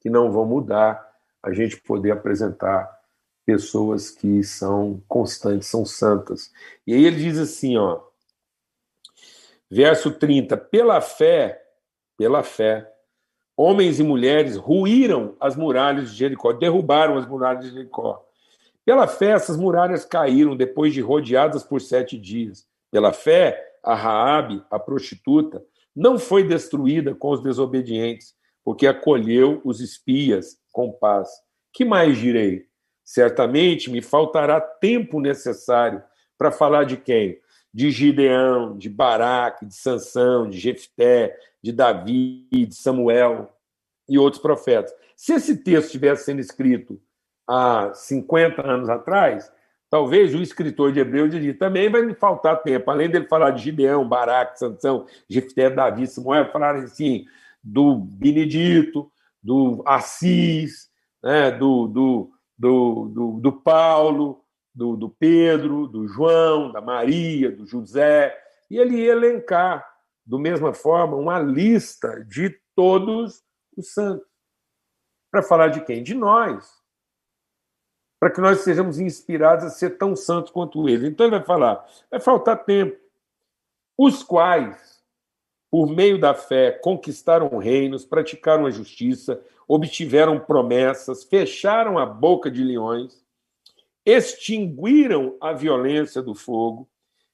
que 0.00 0.08
não 0.08 0.32
vão 0.32 0.46
mudar 0.46 1.07
a 1.42 1.52
gente 1.52 1.80
poder 1.80 2.10
apresentar 2.10 2.98
pessoas 3.46 4.10
que 4.10 4.42
são 4.44 5.02
constantes, 5.08 5.68
são 5.68 5.84
santas. 5.84 6.52
E 6.86 6.92
aí 6.92 7.04
ele 7.04 7.16
diz 7.16 7.38
assim, 7.38 7.78
ó, 7.78 8.00
verso 9.70 10.10
30, 10.10 10.56
pela 10.56 11.00
fé, 11.00 11.62
pela 12.16 12.42
fé, 12.42 12.92
homens 13.56 13.98
e 13.98 14.02
mulheres 14.02 14.56
ruíram 14.56 15.34
as 15.40 15.56
muralhas 15.56 16.10
de 16.10 16.16
Jericó, 16.16 16.52
derrubaram 16.52 17.16
as 17.16 17.26
muralhas 17.26 17.64
de 17.64 17.70
Jericó. 17.70 18.22
Pela 18.84 19.06
fé, 19.06 19.30
essas 19.30 19.56
muralhas 19.56 20.04
caíram 20.04 20.56
depois 20.56 20.92
de 20.92 21.00
rodeadas 21.00 21.62
por 21.62 21.80
sete 21.80 22.18
dias. 22.18 22.66
Pela 22.90 23.12
fé, 23.12 23.76
a 23.82 23.94
Raabe, 23.94 24.62
a 24.70 24.78
prostituta, 24.78 25.62
não 25.94 26.18
foi 26.18 26.42
destruída 26.42 27.14
com 27.14 27.30
os 27.30 27.42
desobedientes, 27.42 28.34
porque 28.62 28.86
acolheu 28.86 29.60
os 29.64 29.80
espias 29.80 30.57
com 30.72 30.92
paz. 30.92 31.28
Que 31.72 31.84
mais 31.84 32.18
direi? 32.18 32.66
Certamente 33.04 33.90
me 33.90 34.02
faltará 34.02 34.60
tempo 34.60 35.20
necessário 35.20 36.02
para 36.36 36.52
falar 36.52 36.84
de 36.84 36.96
quem? 36.96 37.38
De 37.72 37.90
Gideão, 37.90 38.76
de 38.76 38.88
Baraque, 38.88 39.66
de 39.66 39.74
Sansão, 39.74 40.48
de 40.48 40.58
Jefté, 40.58 41.36
de 41.62 41.72
Davi, 41.72 42.46
de 42.50 42.74
Samuel 42.74 43.52
e 44.08 44.18
outros 44.18 44.40
profetas. 44.40 44.92
Se 45.16 45.34
esse 45.34 45.56
texto 45.56 45.90
tivesse 45.90 46.24
sendo 46.24 46.40
escrito 46.40 47.00
há 47.46 47.92
50 47.94 48.66
anos 48.66 48.88
atrás, 48.88 49.50
talvez 49.90 50.34
o 50.34 50.42
escritor 50.42 50.92
de 50.92 51.00
Hebreu 51.00 51.28
diria, 51.28 51.54
também 51.54 51.90
vai 51.90 52.02
me 52.02 52.14
faltar 52.14 52.62
tempo, 52.62 52.90
além 52.90 53.08
dele 53.10 53.26
falar 53.26 53.50
de 53.50 53.62
Gideão, 53.62 54.08
Baraque, 54.08 54.58
Sansão, 54.58 55.06
Jefté, 55.28 55.70
Davi, 55.70 56.06
Samuel, 56.06 56.50
falar 56.52 56.76
assim 56.76 57.26
do 57.62 57.94
Benedito, 57.94 59.10
do 59.42 59.82
Assis, 59.86 60.88
né, 61.22 61.50
do, 61.50 61.86
do, 61.88 62.30
do, 62.56 63.08
do, 63.08 63.40
do 63.40 63.52
Paulo, 63.52 64.44
do, 64.74 64.96
do 64.96 65.08
Pedro, 65.08 65.86
do 65.86 66.06
João, 66.06 66.70
da 66.70 66.80
Maria, 66.80 67.50
do 67.50 67.66
José, 67.66 68.36
e 68.70 68.78
ele 68.78 68.96
ia 68.96 69.12
elencar, 69.12 69.86
do 70.24 70.38
mesma 70.38 70.72
forma, 70.72 71.16
uma 71.16 71.38
lista 71.38 72.24
de 72.24 72.56
todos 72.76 73.42
os 73.76 73.92
santos. 73.92 74.26
Para 75.30 75.42
falar 75.42 75.68
de 75.68 75.84
quem? 75.84 76.02
De 76.02 76.14
nós. 76.14 76.70
Para 78.20 78.30
que 78.30 78.40
nós 78.40 78.60
sejamos 78.60 78.98
inspirados 78.98 79.64
a 79.64 79.70
ser 79.70 79.98
tão 79.98 80.14
santos 80.16 80.52
quanto 80.52 80.88
eles. 80.88 81.08
Então 81.08 81.26
ele 81.26 81.36
vai 81.36 81.44
falar: 81.44 81.84
vai 82.10 82.20
faltar 82.20 82.64
tempo. 82.64 82.98
Os 83.96 84.22
quais, 84.22 84.97
por 85.70 85.88
meio 85.88 86.18
da 86.18 86.34
fé, 86.34 86.72
conquistaram 86.72 87.58
reinos, 87.58 88.04
praticaram 88.04 88.66
a 88.66 88.70
justiça, 88.70 89.40
obtiveram 89.66 90.40
promessas, 90.40 91.24
fecharam 91.24 91.98
a 91.98 92.06
boca 92.06 92.50
de 92.50 92.64
leões, 92.64 93.22
extinguiram 94.04 95.36
a 95.40 95.52
violência 95.52 96.22
do 96.22 96.34
fogo, 96.34 96.88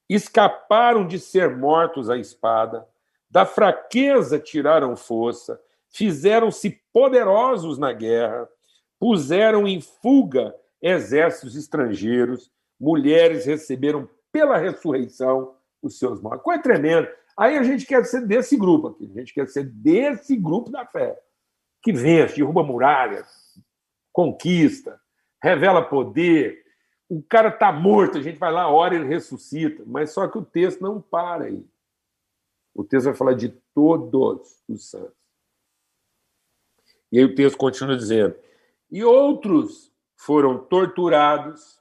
escaparam 0.08 1.06
de 1.06 1.18
ser 1.18 1.56
mortos 1.56 2.10
à 2.10 2.16
espada, 2.16 2.86
da 3.30 3.46
fraqueza 3.46 4.38
tiraram 4.38 4.96
força, 4.96 5.60
fizeram-se 5.88 6.80
poderosos 6.92 7.78
na 7.78 7.92
guerra, 7.92 8.48
puseram 8.98 9.66
em 9.66 9.80
fuga 9.80 10.54
exércitos 10.82 11.54
estrangeiros, 11.56 12.50
mulheres 12.78 13.46
receberam 13.46 14.08
pela 14.32 14.56
ressurreição 14.56 15.54
os 15.80 15.98
seus 15.98 16.20
mortos. 16.20 16.42
Aí 17.36 17.58
a 17.58 17.62
gente 17.62 17.84
quer 17.84 18.04
ser 18.04 18.26
desse 18.26 18.56
grupo 18.56 18.88
aqui, 18.88 19.10
a 19.10 19.18
gente 19.18 19.34
quer 19.34 19.48
ser 19.48 19.64
desse 19.64 20.36
grupo 20.36 20.70
da 20.70 20.86
fé, 20.86 21.20
que 21.82 21.92
vence, 21.92 22.36
derruba 22.36 22.62
muralhas, 22.62 23.60
conquista, 24.12 25.00
revela 25.42 25.84
poder. 25.84 26.64
O 27.08 27.22
cara 27.22 27.48
está 27.48 27.70
morto, 27.72 28.16
a 28.16 28.22
gente 28.22 28.38
vai 28.38 28.52
lá, 28.52 28.70
ora, 28.70 28.94
ele 28.94 29.06
ressuscita. 29.06 29.82
Mas 29.86 30.10
só 30.10 30.26
que 30.28 30.38
o 30.38 30.44
texto 30.44 30.80
não 30.80 31.00
para 31.00 31.44
aí. 31.44 31.66
O 32.74 32.82
texto 32.82 33.06
vai 33.06 33.14
falar 33.14 33.34
de 33.34 33.50
todos 33.74 34.62
os 34.68 34.88
santos. 34.88 35.12
E 37.12 37.18
aí 37.18 37.24
o 37.24 37.34
texto 37.34 37.56
continua 37.56 37.96
dizendo: 37.96 38.34
e 38.90 39.04
outros 39.04 39.92
foram 40.16 40.58
torturados, 40.58 41.80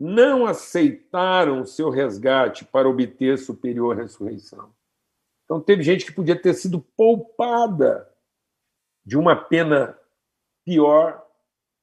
não 0.00 0.46
aceitaram 0.46 1.60
o 1.60 1.66
seu 1.66 1.90
resgate 1.90 2.64
para 2.64 2.88
obter 2.88 3.36
superior 3.36 3.94
ressurreição. 3.94 4.74
Então, 5.44 5.60
teve 5.60 5.82
gente 5.82 6.06
que 6.06 6.12
podia 6.12 6.40
ter 6.40 6.54
sido 6.54 6.80
poupada 6.80 8.10
de 9.04 9.18
uma 9.18 9.36
pena 9.36 9.98
pior 10.64 11.22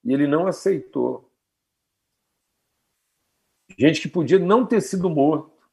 e 0.03 0.12
ele 0.12 0.25
não 0.25 0.47
aceitou. 0.47 1.31
Gente 3.77 4.01
que 4.01 4.09
podia 4.09 4.39
não 4.39 4.65
ter 4.65 4.81
sido 4.81 5.12
morto, 5.12 5.69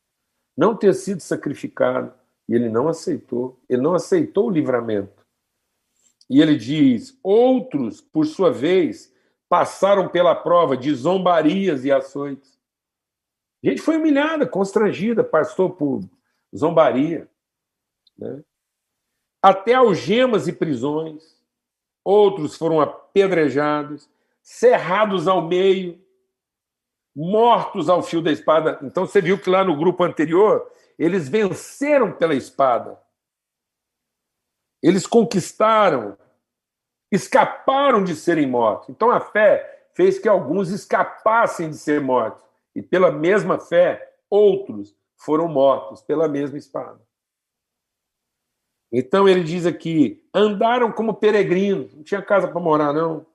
não 0.55 0.77
ter 0.77 0.93
sido 0.93 1.21
sacrificado, 1.21 2.13
e 2.47 2.55
ele 2.55 2.69
não 2.69 2.89
aceitou. 2.89 3.59
Ele 3.69 3.81
não 3.81 3.95
aceitou 3.95 4.49
o 4.49 4.51
livramento. 4.51 5.25
E 6.29 6.43
ele 6.43 6.57
diz: 6.57 7.19
outros, 7.23 8.03
por 8.03 8.27
sua 8.27 8.53
vez, 8.53 9.14
passaram 9.55 10.09
pela 10.09 10.35
prova 10.35 10.77
de 10.77 10.93
zombarias 10.93 11.85
e 11.85 11.93
açoites. 11.93 12.59
A 13.63 13.69
gente 13.69 13.81
foi 13.81 13.99
humilhada, 13.99 14.45
constrangida, 14.45 15.23
passou 15.23 15.71
por 15.71 16.01
zombaria. 16.53 17.31
Né? 18.19 18.43
Até 19.41 19.75
algemas 19.75 20.49
e 20.49 20.53
prisões. 20.53 21.41
Outros 22.03 22.57
foram 22.57 22.81
apedrejados, 22.81 24.11
cerrados 24.43 25.29
ao 25.29 25.41
meio, 25.41 26.05
mortos 27.15 27.89
ao 27.89 28.03
fio 28.03 28.21
da 28.21 28.33
espada. 28.33 28.81
Então 28.83 29.07
você 29.07 29.21
viu 29.21 29.39
que 29.39 29.49
lá 29.49 29.63
no 29.63 29.77
grupo 29.77 30.03
anterior, 30.03 30.69
eles 30.99 31.29
venceram 31.29 32.11
pela 32.11 32.35
espada. 32.35 33.01
Eles 34.83 35.07
conquistaram, 35.07 36.19
escaparam 37.15 38.03
de 38.03 38.15
serem 38.15 38.47
mortos. 38.47 38.89
Então 38.89 39.11
a 39.11 39.21
fé 39.21 39.89
fez 39.95 40.19
que 40.19 40.29
alguns 40.29 40.71
escapassem 40.71 41.71
de 41.71 41.77
ser 41.77 42.01
mortos. 42.01 42.43
E 42.75 42.83
pela 42.83 43.11
mesma 43.11 43.59
fé, 43.59 44.15
outros 44.29 44.95
foram 45.17 45.49
mortos 45.49 46.03
pela 46.03 46.29
mesma 46.29 46.59
espada. 46.59 47.01
Então 48.93 49.29
ele 49.29 49.43
diz 49.43 49.67
aqui: 49.67 50.25
andaram 50.33 50.93
como 50.93 51.15
peregrinos, 51.15 51.95
não 51.95 52.03
tinha 52.03 52.23
casa 52.23 52.49
para 52.49 52.61
morar, 52.61 52.93
não. 52.93 53.27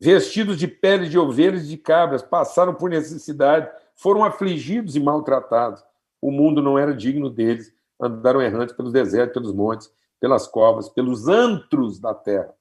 Vestidos 0.00 0.58
de 0.58 0.66
pele 0.66 1.08
de 1.08 1.18
ovelhas 1.18 1.64
e 1.64 1.68
de 1.68 1.76
cabras, 1.76 2.22
passaram 2.22 2.74
por 2.74 2.90
necessidade, 2.90 3.70
foram 3.94 4.24
afligidos 4.24 4.96
e 4.96 5.00
maltratados. 5.00 5.82
O 6.20 6.30
mundo 6.30 6.60
não 6.60 6.78
era 6.78 6.94
digno 6.94 7.30
deles, 7.30 7.72
andaram 8.00 8.42
errantes 8.42 8.74
pelos 8.74 8.92
desertos, 8.92 9.34
pelos 9.34 9.54
montes, 9.54 9.92
pelas 10.20 10.46
covas, 10.46 10.88
pelos 10.88 11.28
antros 11.28 12.00
da 12.00 12.14
terra. 12.14 12.52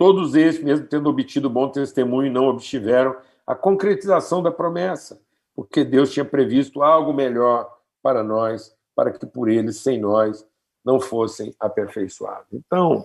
Todos 0.00 0.34
esses, 0.34 0.64
mesmo 0.64 0.86
tendo 0.86 1.10
obtido 1.10 1.50
bom 1.50 1.68
testemunho, 1.68 2.32
não 2.32 2.46
obtiveram 2.46 3.20
a 3.46 3.54
concretização 3.54 4.42
da 4.42 4.50
promessa, 4.50 5.20
porque 5.54 5.84
Deus 5.84 6.10
tinha 6.10 6.24
previsto 6.24 6.82
algo 6.82 7.12
melhor 7.12 7.78
para 8.02 8.24
nós, 8.24 8.74
para 8.96 9.12
que 9.12 9.26
por 9.26 9.50
eles, 9.50 9.76
sem 9.76 10.00
nós, 10.00 10.48
não 10.82 10.98
fossem 10.98 11.54
aperfeiçoados. 11.60 12.46
Então, 12.50 13.04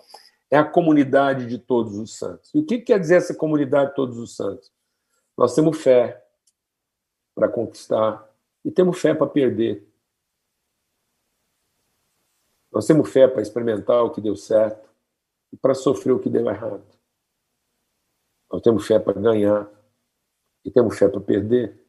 é 0.49 0.57
a 0.57 0.63
comunidade 0.63 1.47
de 1.47 1.57
todos 1.59 1.97
os 1.97 2.17
santos. 2.17 2.49
E 2.55 2.59
o 2.59 2.65
que 2.65 2.79
quer 2.79 2.97
dizer 2.97 3.15
essa 3.15 3.35
comunidade 3.35 3.89
de 3.89 3.95
todos 3.97 4.17
os 4.17 4.33
santos? 4.33 4.71
Nós 5.37 5.53
temos 5.53 5.77
fé 5.81 6.25
para 7.35 7.49
conquistar 7.49 8.25
e 8.63 8.71
temos 8.71 9.01
fé 9.01 9.13
para 9.13 9.27
perder. 9.27 9.85
Nós 12.71 12.87
temos 12.87 13.11
fé 13.11 13.27
para 13.27 13.41
experimentar 13.41 14.01
o 14.01 14.11
que 14.11 14.21
deu 14.21 14.37
certo 14.37 14.94
e 15.55 15.57
para 15.57 15.73
sofrer 15.73 16.11
o 16.11 16.19
que 16.19 16.29
deu 16.29 16.45
errado. 16.49 16.85
Nós 18.51 18.61
temos 18.61 18.85
fé 18.85 18.99
para 18.99 19.19
ganhar 19.19 19.71
e 20.65 20.69
temos 20.69 20.97
fé 20.99 21.07
para 21.07 21.21
perder. 21.21 21.81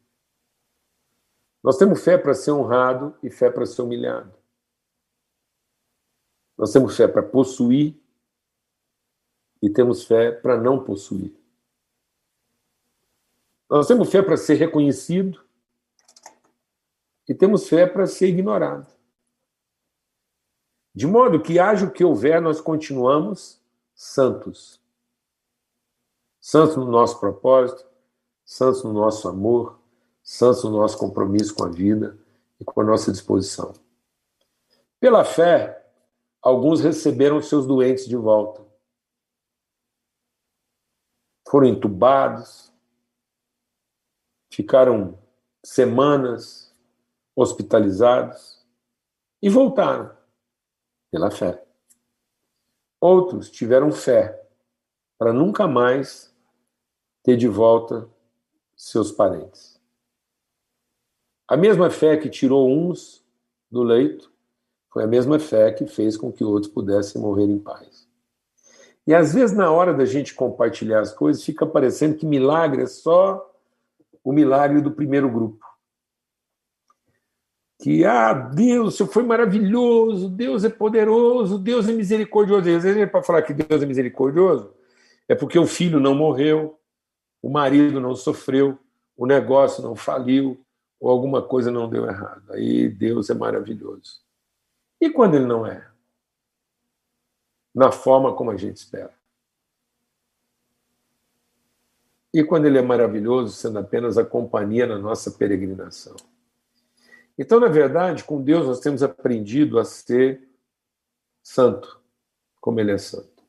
Nós 1.65 1.77
temos 1.77 2.03
fé 2.03 2.17
para 2.17 2.33
ser 2.33 2.53
honrado 2.53 3.19
e 3.25 3.29
fé 3.29 3.51
para 3.51 3.67
ser 3.67 3.83
humilhado. 3.83 4.33
Nós 6.57 6.73
temos 6.73 6.97
fé 6.97 7.09
para 7.09 7.25
possuir 7.25 8.01
e 9.61 9.69
temos 9.69 10.05
fé 10.05 10.31
para 10.31 10.57
não 10.57 10.85
possuir. 10.85 11.37
Nós 13.69 13.89
temos 13.89 14.13
fé 14.13 14.23
para 14.23 14.37
ser 14.37 14.55
reconhecido 14.55 15.45
e 17.29 17.35
temos 17.35 17.69
fé 17.69 17.85
para 17.85 18.07
ser 18.07 18.29
ignorado. 18.29 18.96
De 20.97 21.07
modo 21.07 21.43
que, 21.43 21.59
haja 21.59 21.85
o 21.85 21.91
que 21.91 22.03
houver, 22.03 22.41
nós 22.41 22.59
continuamos 22.59 23.61
santos. 23.95 24.81
Santos 26.41 26.75
no 26.75 26.87
nosso 26.87 27.21
propósito, 27.21 27.85
santos 28.43 28.83
no 28.83 28.95
nosso 28.95 29.29
amor, 29.29 29.79
santos 30.23 30.65
no 30.65 30.71
nosso 30.71 30.97
compromisso 30.97 31.55
com 31.55 31.65
a 31.65 31.69
vida 31.69 32.19
e 32.59 32.65
com 32.65 32.81
a 32.81 32.85
nossa 32.85 33.13
disposição. 33.13 33.75
Pela 34.99 35.23
fé, 35.23 35.87
alguns 36.41 36.81
receberam 36.81 37.43
seus 37.43 37.67
doentes 37.67 38.07
de 38.07 38.17
volta. 38.17 38.65
Foram 41.47 41.67
entubados, 41.67 42.73
ficaram 44.51 45.19
semanas 45.63 46.75
hospitalizados 47.37 48.65
e 49.43 49.51
voltaram 49.51 50.16
pela 51.11 51.31
fé. 51.31 51.63
Outros 53.01 53.51
tiveram 53.51 53.91
fé 53.93 54.43
para 55.19 55.33
nunca 55.33 55.67
mais 55.67 56.35
ter 57.23 57.37
de 57.37 57.49
volta 57.49 58.09
seus 58.77 59.11
parentes. 59.11 59.81
A 61.49 61.57
mesma 61.57 61.91
fé 61.91 62.17
que 62.17 62.29
tirou 62.29 62.69
uns 62.71 63.25
do 63.71 63.83
leito 63.83 64.33
foi 64.91 65.05
a 65.05 65.07
mesma 65.07 65.39
fé 65.39 65.73
que 65.73 65.87
fez 65.87 66.17
com 66.17 66.33
que 66.33 66.45
outros 66.45 66.73
pudessem 66.73 67.21
morrer 67.21 67.45
em 67.45 67.59
paz. 67.59 68.09
E 69.07 69.15
às 69.15 69.35
vezes, 69.35 69.57
na 69.57 69.71
hora 69.71 69.95
da 69.95 70.05
gente 70.05 70.35
compartilhar 70.35 71.01
as 71.01 71.13
coisas, 71.13 71.45
fica 71.45 71.65
parecendo 71.65 72.17
que 72.17 72.27
milagre 72.27 72.83
é 72.83 72.87
só 72.87 73.55
o 74.25 74.33
milagre 74.33 74.81
do 74.81 74.91
primeiro 74.91 75.31
grupo 75.31 75.65
que, 77.87 78.05
ah, 78.05 78.33
Deus, 78.33 78.99
o 78.99 79.07
foi 79.07 79.23
maravilhoso, 79.23 80.29
Deus 80.29 80.65
é 80.65 80.69
poderoso, 80.69 81.57
Deus 81.57 81.89
é 81.89 81.93
misericordioso. 81.93 82.69
Às 82.69 82.83
vezes, 82.83 83.09
para 83.09 83.23
falar 83.23 83.43
que 83.43 83.55
Deus 83.55 83.81
é 83.81 83.87
misericordioso, 83.87 84.75
é 85.29 85.37
porque 85.37 85.57
o 85.57 85.69
filho 85.69 86.01
não 86.01 86.13
morreu, 86.13 86.81
o 87.41 87.49
marido 87.49 88.01
não 88.01 88.17
sofreu, 88.17 88.77
o 89.17 89.25
negócio 89.25 89.85
não 89.85 89.95
faliu, 89.95 90.61
ou 90.99 91.09
alguma 91.09 91.41
coisa 91.41 91.71
não 91.71 91.89
deu 91.89 92.07
errado. 92.07 92.43
Aí 92.55 92.89
Deus 92.89 93.31
é 93.31 93.35
maravilhoso. 93.35 94.21
E 95.01 95.09
quando 95.09 95.37
ele 95.37 95.47
não 95.47 95.65
é? 95.65 95.89
Na 97.73 97.93
forma 97.93 98.35
como 98.35 98.51
a 98.51 98.57
gente 98.57 98.79
espera. 98.79 99.15
e 102.35 102.45
quando 102.45 102.67
ele 102.67 102.77
é 102.77 102.83
maravilhoso, 102.83 103.55
sendo 103.55 103.79
apenas 103.79 104.19
a 104.19 104.25
companhia 104.25 104.87
na 104.87 104.99
nossa 104.99 105.31
peregrinação. 105.31 106.17
Então, 107.39 107.61
na 107.61 107.69
verdade, 107.69 108.25
com 108.25 108.43
Deus 108.43 108.67
nós 108.67 108.81
temos 108.81 109.03
aprendido 109.03 109.79
a 109.79 109.85
ser 109.85 110.49
santo, 111.43 112.01
como 112.61 112.81
ele 112.81 112.93
é 112.93 112.99
santo. 112.99 113.43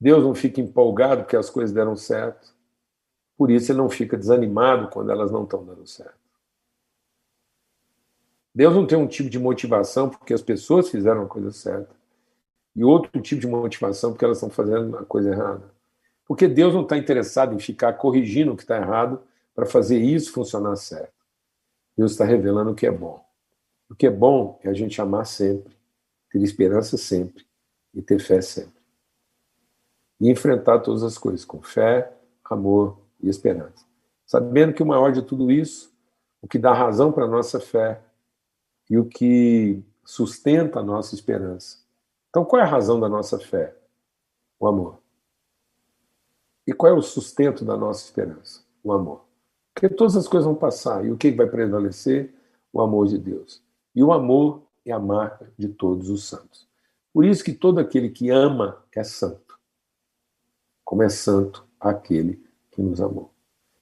Deus 0.00 0.22
não 0.24 0.34
fica 0.34 0.60
empolgado 0.60 1.22
porque 1.22 1.36
as 1.36 1.48
coisas 1.48 1.72
deram 1.74 1.96
certo, 1.96 2.54
por 3.36 3.50
isso 3.50 3.72
ele 3.72 3.78
não 3.78 3.88
fica 3.88 4.16
desanimado 4.16 4.88
quando 4.88 5.10
elas 5.10 5.30
não 5.30 5.44
estão 5.44 5.64
dando 5.64 5.86
certo. 5.86 6.20
Deus 8.54 8.74
não 8.74 8.86
tem 8.86 8.98
um 8.98 9.06
tipo 9.06 9.30
de 9.30 9.38
motivação 9.38 10.10
porque 10.10 10.34
as 10.34 10.42
pessoas 10.42 10.90
fizeram 10.90 11.22
a 11.22 11.28
coisa 11.28 11.50
certa 11.50 11.94
e 12.74 12.84
outro 12.84 13.20
tipo 13.20 13.40
de 13.40 13.46
motivação 13.46 14.12
porque 14.12 14.24
elas 14.24 14.38
estão 14.38 14.50
fazendo 14.50 14.96
a 14.98 15.04
coisa 15.04 15.30
errada. 15.30 15.70
Porque 16.26 16.48
Deus 16.48 16.74
não 16.74 16.82
está 16.82 16.96
interessado 16.96 17.54
em 17.54 17.58
ficar 17.58 17.94
corrigindo 17.94 18.52
o 18.52 18.56
que 18.56 18.62
está 18.62 18.76
errado 18.76 19.22
para 19.54 19.66
fazer 19.66 19.98
isso 19.98 20.32
funcionar 20.32 20.76
certo. 20.76 21.11
Deus 22.02 22.12
está 22.12 22.24
revelando 22.24 22.72
o 22.72 22.74
que 22.74 22.84
é 22.84 22.90
bom. 22.90 23.24
O 23.88 23.94
que 23.94 24.08
é 24.08 24.10
bom 24.10 24.58
é 24.64 24.68
a 24.68 24.72
gente 24.72 25.00
amar 25.00 25.24
sempre, 25.24 25.76
ter 26.28 26.42
esperança 26.42 26.96
sempre 26.96 27.46
e 27.94 28.02
ter 28.02 28.18
fé 28.18 28.40
sempre. 28.40 28.82
E 30.20 30.28
enfrentar 30.28 30.80
todas 30.80 31.04
as 31.04 31.16
coisas 31.16 31.44
com 31.44 31.62
fé, 31.62 32.12
amor 32.44 32.98
e 33.20 33.28
esperança. 33.28 33.86
Sabendo 34.26 34.72
que 34.72 34.82
o 34.82 34.86
maior 34.86 35.12
de 35.12 35.22
tudo 35.22 35.48
isso, 35.48 35.94
o 36.40 36.48
que 36.48 36.58
dá 36.58 36.72
razão 36.72 37.12
para 37.12 37.24
a 37.24 37.28
nossa 37.28 37.60
fé 37.60 38.00
e 38.90 38.98
o 38.98 39.04
que 39.04 39.80
sustenta 40.04 40.80
a 40.80 40.82
nossa 40.82 41.14
esperança. 41.14 41.78
Então, 42.30 42.44
qual 42.44 42.60
é 42.60 42.64
a 42.64 42.68
razão 42.68 42.98
da 42.98 43.08
nossa 43.08 43.38
fé? 43.38 43.76
O 44.58 44.66
amor. 44.66 44.98
E 46.66 46.72
qual 46.72 46.92
é 46.92 46.96
o 46.96 47.02
sustento 47.02 47.64
da 47.64 47.76
nossa 47.76 48.04
esperança? 48.04 48.64
O 48.82 48.92
amor. 48.92 49.31
Porque 49.82 49.96
todas 49.96 50.14
as 50.14 50.28
coisas 50.28 50.46
vão 50.46 50.54
passar. 50.54 51.04
E 51.04 51.10
o 51.10 51.16
que 51.16 51.32
vai 51.32 51.48
prevalecer? 51.48 52.32
O 52.72 52.80
amor 52.80 53.08
de 53.08 53.18
Deus. 53.18 53.60
E 53.92 54.00
o 54.00 54.12
amor 54.12 54.62
é 54.86 54.92
a 54.92 54.98
marca 55.00 55.52
de 55.58 55.66
todos 55.66 56.08
os 56.08 56.22
santos. 56.22 56.68
Por 57.12 57.24
isso 57.24 57.42
que 57.42 57.52
todo 57.52 57.80
aquele 57.80 58.08
que 58.08 58.30
ama 58.30 58.80
é 58.94 59.02
santo. 59.02 59.58
Como 60.84 61.02
é 61.02 61.08
santo 61.08 61.66
aquele 61.80 62.40
que 62.70 62.80
nos 62.80 63.00
amou. 63.00 63.32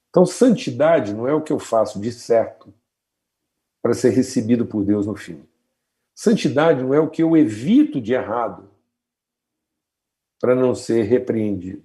Então, 0.09 0.25
santidade 0.25 1.13
não 1.13 1.29
é 1.29 1.35
o 1.35 1.43
que 1.43 1.53
eu 1.53 1.59
faço 1.59 2.01
de 2.01 2.11
certo 2.11 2.73
para 3.83 3.93
ser 3.93 4.09
recebido 4.09 4.65
por 4.65 4.83
Deus 4.83 5.07
no 5.07 5.15
fim. 5.15 5.45
Santidade 6.15 6.83
não 6.83 6.95
é 6.95 6.99
o 6.99 7.11
que 7.11 7.23
eu 7.23 7.37
evito 7.37 8.01
de 8.01 8.15
errado 8.15 8.71
para 10.41 10.55
não 10.55 10.75
ser 10.75 11.03
repreendido. 11.03 11.85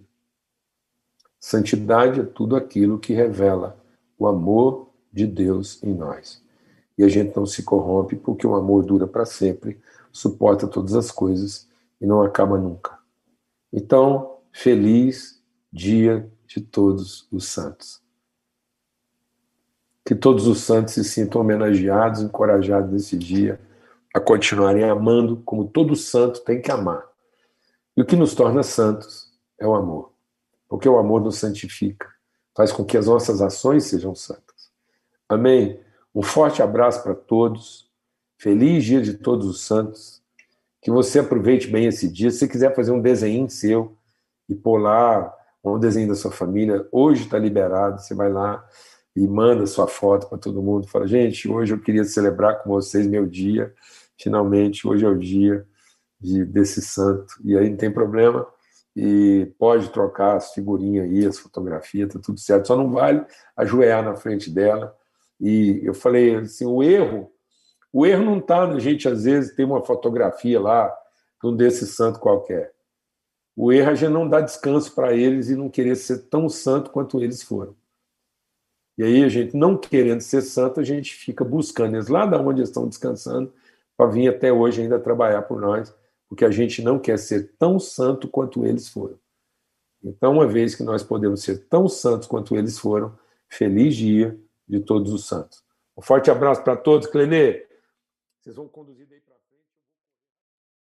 Santidade 1.37 2.21
é 2.21 2.23
tudo 2.23 2.55
aquilo 2.55 2.97
que 2.97 3.13
revela 3.13 3.83
o 4.17 4.27
amor 4.27 4.89
de 5.11 5.25
Deus 5.25 5.81
em 5.83 5.93
nós. 5.93 6.43
E 6.97 7.03
a 7.03 7.07
gente 7.07 7.35
não 7.35 7.45
se 7.45 7.63
corrompe 7.63 8.15
porque 8.15 8.45
o 8.45 8.55
amor 8.55 8.83
dura 8.83 9.07
para 9.07 9.25
sempre, 9.25 9.79
suporta 10.11 10.67
todas 10.67 10.95
as 10.95 11.11
coisas 11.11 11.67
e 11.99 12.05
não 12.05 12.21
acaba 12.21 12.57
nunca. 12.57 12.97
Então, 13.71 14.37
feliz 14.51 15.41
dia 15.71 16.29
de 16.47 16.61
todos 16.61 17.27
os 17.31 17.45
santos. 17.45 18.01
Que 20.05 20.15
todos 20.15 20.47
os 20.47 20.59
santos 20.59 20.93
se 20.93 21.03
sintam 21.03 21.41
homenageados, 21.41 22.21
encorajados 22.21 22.91
nesse 22.91 23.17
dia 23.17 23.59
a 24.13 24.19
continuarem 24.19 24.83
amando 24.83 25.41
como 25.43 25.67
todo 25.67 25.95
santo 25.95 26.41
tem 26.41 26.61
que 26.61 26.71
amar. 26.71 27.05
E 27.97 28.01
o 28.01 28.05
que 28.05 28.15
nos 28.15 28.33
torna 28.33 28.63
santos 28.63 29.33
é 29.59 29.67
o 29.67 29.75
amor. 29.75 30.13
Porque 30.69 30.87
o 30.87 30.97
amor 30.97 31.21
nos 31.21 31.37
santifica 31.37 32.14
faz 32.55 32.71
com 32.71 32.85
que 32.85 32.97
as 32.97 33.07
nossas 33.07 33.41
ações 33.41 33.83
sejam 33.83 34.15
santas. 34.15 34.71
Amém? 35.27 35.79
Um 36.13 36.21
forte 36.21 36.61
abraço 36.61 37.03
para 37.03 37.13
todos. 37.13 37.89
Feliz 38.37 38.83
dia 38.83 39.01
de 39.01 39.15
todos 39.15 39.47
os 39.47 39.61
santos. 39.61 40.23
Que 40.81 40.89
você 40.89 41.19
aproveite 41.19 41.67
bem 41.67 41.87
esse 41.87 42.07
dia. 42.07 42.31
Se 42.31 42.47
quiser 42.47 42.73
fazer 42.73 42.91
um 42.91 43.01
desenho 43.01 43.49
seu 43.49 43.97
e 44.47 44.55
pôr 44.55 44.77
lá 44.77 45.33
um 45.63 45.79
desenho 45.79 46.07
da 46.07 46.15
sua 46.15 46.31
família, 46.31 46.87
hoje 46.91 47.23
está 47.23 47.37
liberado. 47.37 47.99
Você 47.99 48.13
vai 48.13 48.31
lá 48.31 48.63
e 49.15 49.27
manda 49.27 49.65
sua 49.65 49.87
foto 49.87 50.27
para 50.27 50.37
todo 50.37 50.61
mundo. 50.61 50.87
Fala, 50.87 51.07
gente, 51.07 51.49
hoje 51.49 51.73
eu 51.73 51.79
queria 51.79 52.03
celebrar 52.03 52.61
com 52.61 52.69
vocês 52.69 53.07
meu 53.07 53.25
dia. 53.25 53.73
Finalmente, 54.17 54.87
hoje 54.87 55.03
é 55.03 55.09
o 55.09 55.17
dia 55.17 55.65
de, 56.21 56.45
desse 56.45 56.81
santo. 56.81 57.33
E 57.43 57.57
aí 57.57 57.69
não 57.69 57.77
tem 57.77 57.91
problema 57.91 58.47
e 58.95 59.51
pode 59.59 59.89
trocar 59.89 60.37
as 60.37 60.53
figurinhas 60.53 61.05
aí, 61.05 61.25
as 61.25 61.37
fotografias, 61.37 62.13
tá 62.13 62.19
tudo 62.19 62.39
certo. 62.39 62.67
Só 62.67 62.77
não 62.77 62.89
vale 62.89 63.25
ajoelhar 63.55 64.03
na 64.03 64.15
frente 64.15 64.49
dela. 64.49 64.95
E 65.39 65.81
eu 65.83 65.93
falei 65.93 66.35
assim, 66.35 66.65
o 66.65 66.81
erro, 66.81 67.29
o 67.91 68.05
erro 68.05 68.23
não 68.23 68.37
está 68.37 68.65
na 68.65 68.79
gente 68.79 69.09
às 69.09 69.25
vezes 69.25 69.53
ter 69.53 69.65
uma 69.65 69.83
fotografia 69.83 70.59
lá 70.59 70.95
de 71.41 71.49
um 71.49 71.55
desse 71.55 71.85
santo 71.85 72.19
qualquer. 72.19 72.73
O 73.53 73.71
erro 73.71 73.89
é 73.89 73.91
a 73.91 73.95
gente 73.95 74.11
não 74.11 74.29
dar 74.29 74.41
descanso 74.41 74.93
para 74.95 75.13
eles 75.13 75.49
e 75.49 75.55
não 75.55 75.69
querer 75.69 75.95
ser 75.95 76.29
tão 76.29 76.47
santo 76.47 76.89
quanto 76.91 77.21
eles 77.21 77.43
foram. 77.43 77.75
E 78.97 79.03
aí 79.03 79.23
a 79.23 79.29
gente 79.29 79.57
não 79.57 79.77
querendo 79.77 80.21
ser 80.21 80.41
santo, 80.41 80.79
a 80.79 80.83
gente 80.83 81.13
fica 81.13 81.43
buscando 81.43 81.95
eles 81.95 82.07
lá 82.07 82.25
da 82.25 82.39
onde 82.39 82.61
eles 82.61 82.69
estão 82.69 82.87
descansando 82.87 83.53
para 83.97 84.09
vir 84.09 84.29
até 84.29 84.53
hoje 84.53 84.81
ainda 84.81 84.99
trabalhar 84.99 85.41
por 85.41 85.59
nós 85.59 85.93
porque 86.35 86.43
a 86.43 86.51
gente 86.51 86.81
não 86.81 86.99
quer 86.99 87.17
ser 87.17 87.53
tão 87.57 87.79
santo 87.79 88.27
quanto 88.27 88.65
eles 88.65 88.89
foram. 88.89 89.17
Então, 90.03 90.33
uma 90.33 90.45
vez 90.45 90.75
que 90.75 90.83
nós 90.83 91.01
podemos 91.01 91.41
ser 91.41 91.65
tão 91.69 91.87
santos 91.87 92.27
quanto 92.27 92.57
eles 92.57 92.77
foram, 92.77 93.17
feliz 93.47 93.95
dia 93.95 94.37
de 94.67 94.81
todos 94.81 95.13
os 95.13 95.25
santos. 95.25 95.63
Um 95.95 96.01
forte 96.01 96.29
abraço 96.29 96.61
para 96.61 96.75
todos, 96.75 97.07
Clenê. 97.07 97.65
Vocês 98.41 98.57
vão 98.57 98.67
conduzir 98.67 99.07
daí 99.07 99.21
para. 99.21 99.34